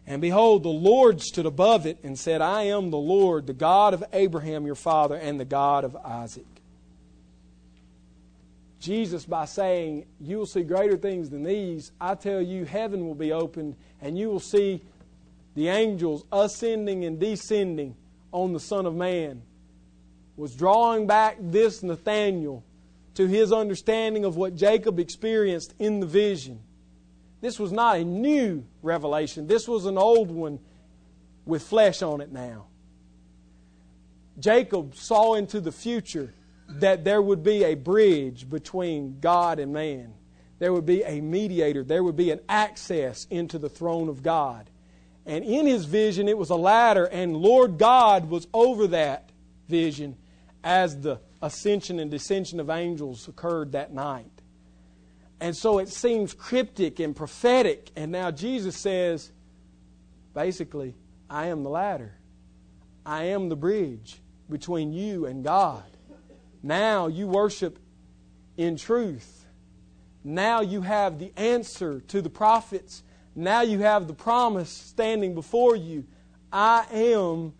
And 0.05 0.21
behold, 0.21 0.63
the 0.63 0.69
Lord 0.69 1.21
stood 1.21 1.45
above 1.45 1.85
it 1.85 1.97
and 2.03 2.19
said, 2.19 2.41
I 2.41 2.63
am 2.63 2.91
the 2.91 2.97
Lord, 2.97 3.47
the 3.47 3.53
God 3.53 3.93
of 3.93 4.03
Abraham 4.11 4.65
your 4.65 4.75
father, 4.75 5.15
and 5.15 5.39
the 5.39 5.45
God 5.45 5.85
of 5.85 5.95
Isaac. 5.95 6.45
Jesus, 8.79 9.25
by 9.25 9.45
saying, 9.45 10.05
You 10.19 10.39
will 10.39 10.45
see 10.45 10.63
greater 10.63 10.97
things 10.97 11.29
than 11.29 11.43
these, 11.43 11.93
I 12.01 12.15
tell 12.15 12.41
you, 12.41 12.65
heaven 12.65 13.07
will 13.07 13.15
be 13.15 13.31
opened, 13.31 13.77
and 14.01 14.17
you 14.17 14.29
will 14.29 14.41
see 14.41 14.81
the 15.55 15.69
angels 15.69 16.25
ascending 16.33 17.05
and 17.05 17.17
descending 17.17 17.95
on 18.33 18.51
the 18.51 18.59
Son 18.59 18.85
of 18.85 18.93
Man, 18.93 19.41
was 20.35 20.53
drawing 20.53 21.07
back 21.07 21.37
this 21.39 21.81
Nathanael 21.81 22.63
to 23.15 23.27
his 23.27 23.51
understanding 23.51 24.25
of 24.25 24.35
what 24.35 24.55
Jacob 24.55 24.99
experienced 24.99 25.73
in 25.79 25.99
the 25.99 26.05
vision. 26.05 26.61
This 27.41 27.59
was 27.59 27.71
not 27.71 27.97
a 27.97 28.03
new 28.03 28.65
revelation, 28.81 29.47
this 29.47 29.67
was 29.67 29.85
an 29.85 29.97
old 29.97 30.31
one 30.31 30.59
with 31.45 31.63
flesh 31.63 32.01
on 32.01 32.21
it 32.21 32.31
now. 32.31 32.67
Jacob 34.39 34.95
saw 34.95 35.35
into 35.35 35.59
the 35.61 35.71
future 35.71 36.33
that 36.67 37.03
there 37.03 37.21
would 37.21 37.43
be 37.43 37.63
a 37.63 37.75
bridge 37.75 38.49
between 38.49 39.19
God 39.19 39.59
and 39.59 39.73
man. 39.73 40.13
There 40.59 40.73
would 40.73 40.85
be 40.85 41.03
a 41.03 41.21
mediator. 41.21 41.83
There 41.83 42.03
would 42.03 42.15
be 42.15 42.31
an 42.31 42.39
access 42.47 43.27
into 43.29 43.59
the 43.59 43.69
throne 43.69 44.09
of 44.09 44.23
God. 44.23 44.69
And 45.25 45.43
in 45.43 45.65
his 45.67 45.85
vision, 45.85 46.27
it 46.27 46.37
was 46.37 46.49
a 46.49 46.55
ladder, 46.55 47.05
and 47.05 47.37
Lord 47.37 47.77
God 47.77 48.29
was 48.29 48.47
over 48.53 48.87
that 48.87 49.29
vision 49.67 50.17
as 50.63 50.99
the 51.01 51.19
ascension 51.43 51.99
and 51.99 52.09
descension 52.09 52.59
of 52.59 52.69
angels 52.69 53.27
occurred 53.27 53.73
that 53.73 53.93
night. 53.93 54.41
And 55.41 55.55
so 55.55 55.77
it 55.79 55.89
seems 55.89 56.33
cryptic 56.33 57.01
and 57.01 57.13
prophetic. 57.13 57.91
And 57.97 58.13
now 58.13 58.31
Jesus 58.31 58.77
says, 58.77 59.29
basically, 60.33 60.95
I 61.29 61.47
am 61.47 61.63
the 61.63 61.69
ladder. 61.69 62.13
I 63.05 63.25
am 63.25 63.49
the 63.49 63.57
bridge 63.57 64.21
between 64.49 64.93
you 64.93 65.25
and 65.25 65.43
God. 65.43 65.83
Now 66.63 67.07
you 67.07 67.27
worship 67.27 67.77
in 68.55 68.77
truth. 68.77 69.45
Now 70.23 70.61
you 70.61 70.81
have 70.81 71.19
the 71.19 71.33
answer 71.35 71.99
to 72.07 72.21
the 72.21 72.29
prophets. 72.29 73.03
Now 73.35 73.63
you 73.63 73.79
have 73.79 74.07
the 74.07 74.13
promise 74.13 74.69
standing 74.69 75.35
before 75.35 75.75
you. 75.75 76.05
I 76.53 76.85
am 76.89 77.53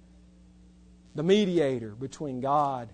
the 1.15 1.23
mediator 1.23 1.89
between 1.89 2.39
God 2.39 2.87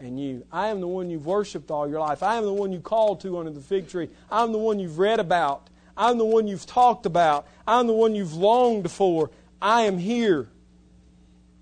and 0.00 0.18
you. 0.18 0.44
I 0.50 0.68
am 0.68 0.80
the 0.80 0.88
one 0.88 1.10
you've 1.10 1.26
worshiped 1.26 1.70
all 1.70 1.88
your 1.88 2.00
life. 2.00 2.22
I 2.22 2.36
am 2.36 2.44
the 2.44 2.52
one 2.52 2.72
you 2.72 2.80
called 2.80 3.20
to 3.20 3.38
under 3.38 3.50
the 3.50 3.60
fig 3.60 3.88
tree. 3.88 4.08
I'm 4.30 4.52
the 4.52 4.58
one 4.58 4.78
you've 4.78 4.98
read 4.98 5.20
about. 5.20 5.68
I'm 5.96 6.18
the 6.18 6.24
one 6.24 6.46
you've 6.46 6.66
talked 6.66 7.06
about. 7.06 7.46
I'm 7.66 7.86
the 7.86 7.92
one 7.92 8.14
you've 8.14 8.34
longed 8.34 8.90
for. 8.90 9.30
I 9.60 9.82
am 9.82 9.98
here, 9.98 10.48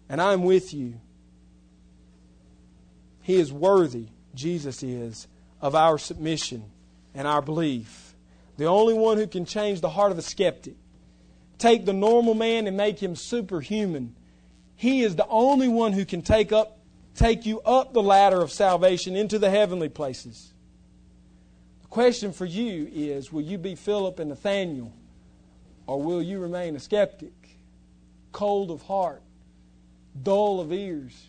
and 0.09 0.21
I'm 0.21 0.45
with 0.45 0.73
you. 0.73 1.01
He 3.23 3.35
is 3.35 3.53
worthy, 3.53 4.07
Jesus 4.35 4.83
is, 4.83 5.27
of 5.61 5.75
our 5.75 5.99
submission 5.99 6.65
and 7.15 7.27
our 7.27 7.43
belief. 7.43 8.15
The 8.57 8.67
only 8.67 8.95
one 8.95 9.19
who 9.19 9.27
can 9.27 9.45
change 9.45 9.81
the 9.81 9.91
heart 9.91 10.13
of 10.13 10.19
a 10.19 10.23
skeptic, 10.23 10.77
take 11.59 11.85
the 11.85 11.93
normal 11.93 12.35
man 12.35 12.67
and 12.67 12.77
make 12.77 13.01
him 13.01 13.17
superhuman. 13.17 14.15
He 14.77 15.03
is 15.03 15.17
the 15.17 15.27
only 15.27 15.69
one 15.69 15.93
who 15.93 16.05
can 16.05 16.23
take 16.23 16.53
up 16.53 16.78
take 17.19 17.45
you 17.45 17.61
up 17.63 17.93
the 17.93 18.03
ladder 18.03 18.41
of 18.41 18.53
salvation 18.53 19.17
into 19.17 19.39
the 19.39 19.51
heavenly 19.51 19.89
places. 19.89 20.53
The 21.83 21.89
question 21.89 22.33
for 22.33 22.45
you 22.45 22.89
is 22.93 23.33
will 23.33 23.43
you 23.43 23.59
be 23.59 23.75
Philip 23.75 24.21
and 24.21 24.31
Nathanael, 24.31 24.93
or 25.87 26.01
will 26.01 26.23
you 26.23 26.39
remain 26.39 26.77
a 26.77 26.81
skeptic, 26.81 27.33
cold 28.31 28.71
of 28.71 28.83
heart, 28.83 29.23
dull 30.23 30.61
of 30.61 30.73
ears? 30.73 31.27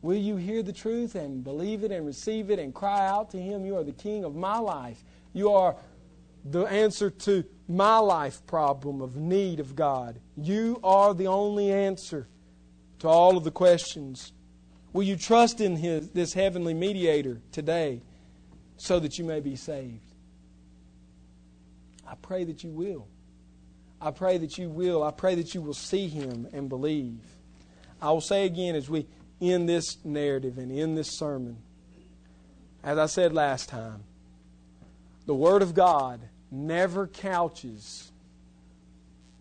Will 0.00 0.16
you 0.16 0.36
hear 0.36 0.62
the 0.62 0.72
truth 0.72 1.16
and 1.16 1.44
believe 1.44 1.84
it 1.84 1.92
and 1.92 2.06
receive 2.06 2.50
it 2.50 2.58
and 2.58 2.72
cry 2.72 3.06
out 3.06 3.30
to 3.32 3.36
Him, 3.38 3.66
You 3.66 3.76
are 3.76 3.84
the 3.84 3.92
King 3.92 4.24
of 4.24 4.34
my 4.34 4.58
life? 4.58 5.04
You 5.34 5.52
are 5.52 5.76
the 6.44 6.62
answer 6.62 7.10
to 7.10 7.44
my 7.68 7.98
life 7.98 8.46
problem 8.46 9.02
of 9.02 9.16
need 9.16 9.60
of 9.60 9.76
God. 9.76 10.18
You 10.36 10.80
are 10.82 11.12
the 11.12 11.26
only 11.26 11.70
answer 11.70 12.26
to 13.00 13.08
all 13.08 13.36
of 13.36 13.44
the 13.44 13.50
questions 13.50 14.32
Will 14.92 15.02
you 15.02 15.16
trust 15.16 15.60
in 15.60 15.76
his, 15.76 16.08
this 16.10 16.32
heavenly 16.32 16.74
mediator 16.74 17.40
today 17.52 18.00
so 18.76 18.98
that 18.98 19.18
you 19.18 19.24
may 19.24 19.40
be 19.40 19.56
saved? 19.56 20.00
I 22.06 22.14
pray 22.14 22.44
that 22.44 22.64
you 22.64 22.70
will. 22.70 23.06
I 24.00 24.10
pray 24.12 24.38
that 24.38 24.56
you 24.56 24.70
will. 24.70 25.02
I 25.02 25.10
pray 25.10 25.34
that 25.34 25.54
you 25.54 25.60
will 25.60 25.74
see 25.74 26.08
him 26.08 26.48
and 26.52 26.68
believe. 26.68 27.20
I 28.00 28.10
will 28.10 28.20
say 28.20 28.46
again 28.46 28.76
as 28.76 28.88
we 28.88 29.06
end 29.40 29.68
this 29.68 29.98
narrative 30.04 30.58
and 30.58 30.72
end 30.72 30.96
this 30.96 31.18
sermon, 31.18 31.58
as 32.82 32.96
I 32.96 33.06
said 33.06 33.34
last 33.34 33.68
time, 33.68 34.04
The 35.26 35.34
Word 35.34 35.62
of 35.62 35.74
God 35.74 36.20
never 36.50 37.06
couches 37.06 38.10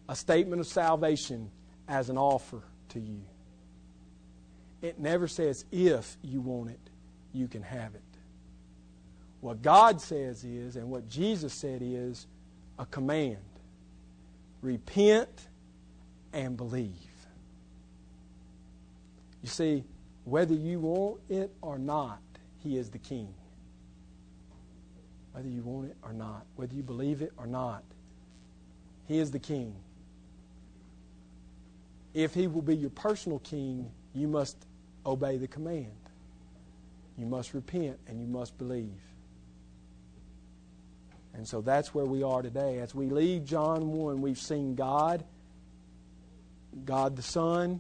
a 0.10 0.16
statement 0.16 0.60
of 0.60 0.68
salvation 0.68 1.52
as 1.88 2.10
an 2.10 2.18
offer 2.18 2.62
to 2.90 3.00
you. 3.00 3.22
It 4.82 5.00
never 5.00 5.28
says, 5.28 5.66
if 5.72 6.18
you 6.22 6.42
want 6.42 6.70
it, 6.70 6.80
you 7.34 7.48
can 7.48 7.64
have 7.64 7.96
it. 7.96 8.02
What 9.42 9.62
God 9.62 10.02
says 10.02 10.44
is, 10.44 10.76
and 10.76 10.90
what 10.90 11.08
Jesus 11.10 11.54
said 11.54 11.82
is, 11.82 12.28
a 12.80 12.86
command 12.86 13.38
repent 14.62 15.48
and 16.34 16.58
believe. 16.58 16.94
You 19.42 19.50
see, 19.50 19.84
whether 20.26 20.54
you 20.54 20.80
want 20.80 21.22
it 21.30 21.52
or 21.62 21.78
not, 21.78 22.20
He 22.60 22.78
is 22.78 22.90
the 22.90 22.98
King. 22.98 23.34
Whether 25.32 25.50
you 25.50 25.62
want 25.62 25.90
it 25.90 25.98
or 26.04 26.14
not, 26.14 26.46
whether 26.56 26.74
you 26.74 26.84
believe 26.84 27.22
it 27.22 27.32
or 27.38 27.48
not, 27.48 27.84
He 29.08 29.20
is 29.20 29.32
the 29.32 29.40
King. 29.40 29.76
If 32.14 32.34
He 32.34 32.48
will 32.48 32.64
be 32.64 32.76
your 32.76 32.90
personal 32.90 33.40
King, 33.40 33.90
you 34.18 34.28
must 34.28 34.58
obey 35.06 35.38
the 35.38 35.48
command. 35.48 35.92
You 37.18 37.26
must 37.26 37.54
repent 37.54 37.98
and 38.08 38.20
you 38.20 38.28
must 38.28 38.58
believe. 38.58 39.02
And 41.34 41.48
so 41.48 41.62
that's 41.62 41.94
where 41.94 42.06
we 42.06 42.24
are 42.24 42.42
today. 42.42 42.80
As 42.80 42.96
we 42.96 43.08
leave 43.08 43.46
John 43.46 43.92
1, 43.92 44.22
we've 44.22 44.40
seen 44.40 44.76
God, 44.76 45.24
God 46.84 47.16
the 47.16 47.22
Son, 47.22 47.80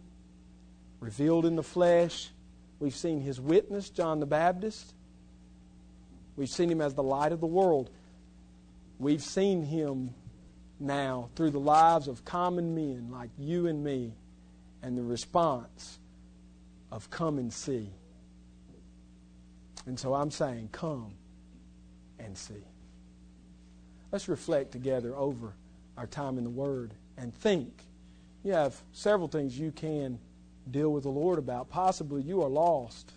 revealed 0.99 1.45
in 1.45 1.55
the 1.55 1.63
flesh. 1.63 2.29
We've 2.79 2.95
seen 2.95 3.21
his 3.21 3.41
witness, 3.41 3.89
John 3.89 4.19
the 4.19 4.27
Baptist. 4.27 4.93
We've 6.35 6.49
seen 6.49 6.69
him 6.69 6.81
as 6.81 6.93
the 6.93 7.03
light 7.03 7.31
of 7.31 7.39
the 7.39 7.47
world. 7.47 7.89
We've 8.99 9.23
seen 9.23 9.63
him 9.63 10.13
now 10.79 11.29
through 11.35 11.49
the 11.49 11.59
lives 11.59 12.07
of 12.07 12.23
common 12.23 12.75
men 12.75 13.09
like 13.11 13.31
you 13.39 13.65
and 13.65 13.83
me 13.83 14.13
and 14.83 14.95
the 14.95 15.03
response 15.03 15.97
of 16.91 17.09
come 17.09 17.38
and 17.38 17.51
see. 17.51 17.89
And 19.85 19.99
so 19.99 20.13
I'm 20.13 20.31
saying, 20.31 20.69
come 20.71 21.13
and 22.19 22.38
see. 22.38 22.65
Let's 24.11 24.27
reflect 24.27 24.71
together 24.71 25.15
over 25.15 25.53
our 25.97 26.07
time 26.07 26.38
in 26.38 26.43
the 26.43 26.49
Word 26.49 26.93
and 27.17 27.33
think. 27.33 27.83
You 28.43 28.53
have 28.53 28.75
several 28.93 29.27
things 29.27 29.57
you 29.57 29.71
can 29.71 30.19
deal 30.69 30.91
with 30.91 31.03
the 31.03 31.09
Lord 31.09 31.39
about. 31.39 31.69
Possibly 31.69 32.21
you 32.21 32.41
are 32.41 32.49
lost. 32.49 33.11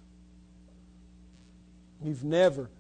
You've 2.03 2.25
never 2.25 2.71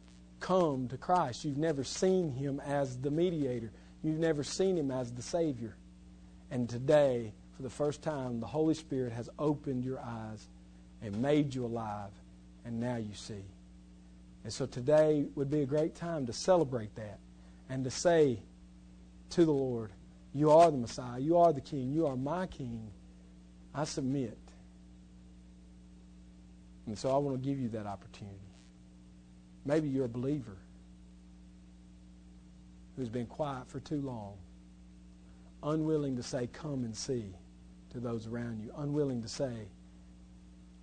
come 0.41 0.89
to 0.89 0.97
Christ. 0.97 1.45
You've 1.45 1.59
never 1.59 1.85
seen 1.85 2.33
Him 2.33 2.61
as 2.61 2.97
the 2.97 3.11
mediator. 3.11 3.71
You've 4.03 4.19
never 4.19 4.43
seen 4.43 4.77
Him 4.77 4.91
as 4.91 5.13
the 5.13 5.23
Savior. 5.23 5.77
And 6.51 6.69
today, 6.69 7.33
for 7.57 7.63
the 7.63 7.71
first 7.71 8.03
time, 8.03 8.41
the 8.41 8.47
Holy 8.47 8.75
Spirit 8.75 9.13
has 9.13 9.29
opened 9.39 9.85
your 9.85 10.01
eyes 10.01 10.49
and 11.03 11.17
made 11.21 11.55
you 11.55 11.65
alive, 11.65 12.11
and 12.65 12.79
now 12.79 12.97
you 12.97 13.15
see. 13.15 13.45
And 14.45 14.53
so 14.53 14.67
today 14.67 15.27
would 15.35 15.51
be 15.51 15.63
a 15.63 15.67
great 15.67 15.95
time 15.95 16.27
to 16.27 16.33
celebrate 16.33 16.95
that 16.97 17.19
and 17.69 17.85
to 17.85 17.91
say 17.91 18.41
to 19.31 19.45
the 19.45 19.53
Lord, 19.53 19.93
You 20.35 20.51
are 20.51 20.71
the 20.71 20.77
Messiah, 20.77 21.19
you 21.19 21.37
are 21.37 21.53
the 21.53 21.61
King, 21.61 21.93
you 21.93 22.07
are 22.07 22.17
my 22.17 22.47
King. 22.47 22.91
I 23.75 23.85
submit. 23.85 24.39
And 26.87 26.99
so 26.99 27.15
I 27.15 27.19
want 27.19 27.41
to 27.41 27.49
give 27.49 27.61
you 27.61 27.69
that 27.71 27.87
opportunity. 27.87 28.37
Maybe 29.65 29.89
you're 29.89 30.07
a 30.07 30.09
believer 30.09 30.57
who's 32.97 33.09
been 33.09 33.27
quiet 33.27 33.69
for 33.69 33.79
too 33.79 34.01
long, 34.01 34.35
unwilling 35.63 36.17
to 36.17 36.23
say, 36.23 36.49
Come 36.53 36.85
and 36.85 36.97
see 36.97 37.27
to 37.93 38.01
those 38.01 38.27
around 38.27 38.61
you, 38.61 38.73
unwilling 38.77 39.23
to 39.23 39.29
say, 39.29 39.69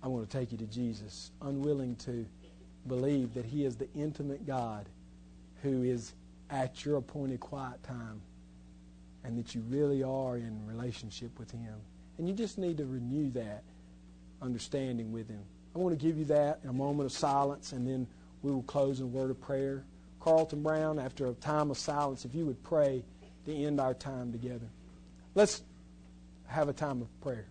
I 0.02 0.08
want 0.08 0.28
to 0.28 0.38
take 0.38 0.52
you 0.52 0.58
to 0.58 0.66
Jesus, 0.66 1.30
unwilling 1.42 1.96
to 1.96 2.26
believe 2.86 3.34
that 3.34 3.44
He 3.44 3.64
is 3.64 3.76
the 3.76 3.88
intimate 3.94 4.46
God 4.46 4.88
who 5.62 5.82
is 5.82 6.12
at 6.50 6.84
your 6.84 6.96
appointed 6.96 7.40
quiet 7.40 7.82
time 7.82 8.20
and 9.24 9.36
that 9.38 9.54
you 9.54 9.62
really 9.68 10.02
are 10.02 10.36
in 10.36 10.66
relationship 10.66 11.38
with 11.38 11.50
Him. 11.50 11.74
And 12.16 12.28
you 12.28 12.34
just 12.34 12.58
need 12.58 12.78
to 12.78 12.86
renew 12.86 13.30
that 13.32 13.62
understanding 14.40 15.12
with 15.12 15.28
Him. 15.28 15.42
I 15.74 15.78
want 15.78 15.98
to 15.98 16.04
give 16.04 16.16
you 16.16 16.24
that 16.26 16.60
in 16.62 16.70
a 16.70 16.72
moment 16.72 17.06
of 17.06 17.12
silence, 17.12 17.72
and 17.72 17.86
then 17.86 18.06
we 18.42 18.50
will 18.52 18.62
close 18.62 19.00
in 19.00 19.06
a 19.06 19.08
word 19.08 19.30
of 19.30 19.40
prayer. 19.40 19.84
Carlton 20.20 20.62
Brown, 20.62 20.98
after 20.98 21.26
a 21.26 21.32
time 21.34 21.70
of 21.70 21.78
silence, 21.78 22.24
if 22.24 22.34
you 22.34 22.46
would 22.46 22.62
pray 22.62 23.04
to 23.46 23.54
end 23.54 23.80
our 23.80 23.94
time 23.94 24.32
together. 24.32 24.66
Let's 25.34 25.62
have 26.46 26.68
a 26.68 26.72
time 26.72 27.00
of 27.02 27.20
prayer. 27.20 27.46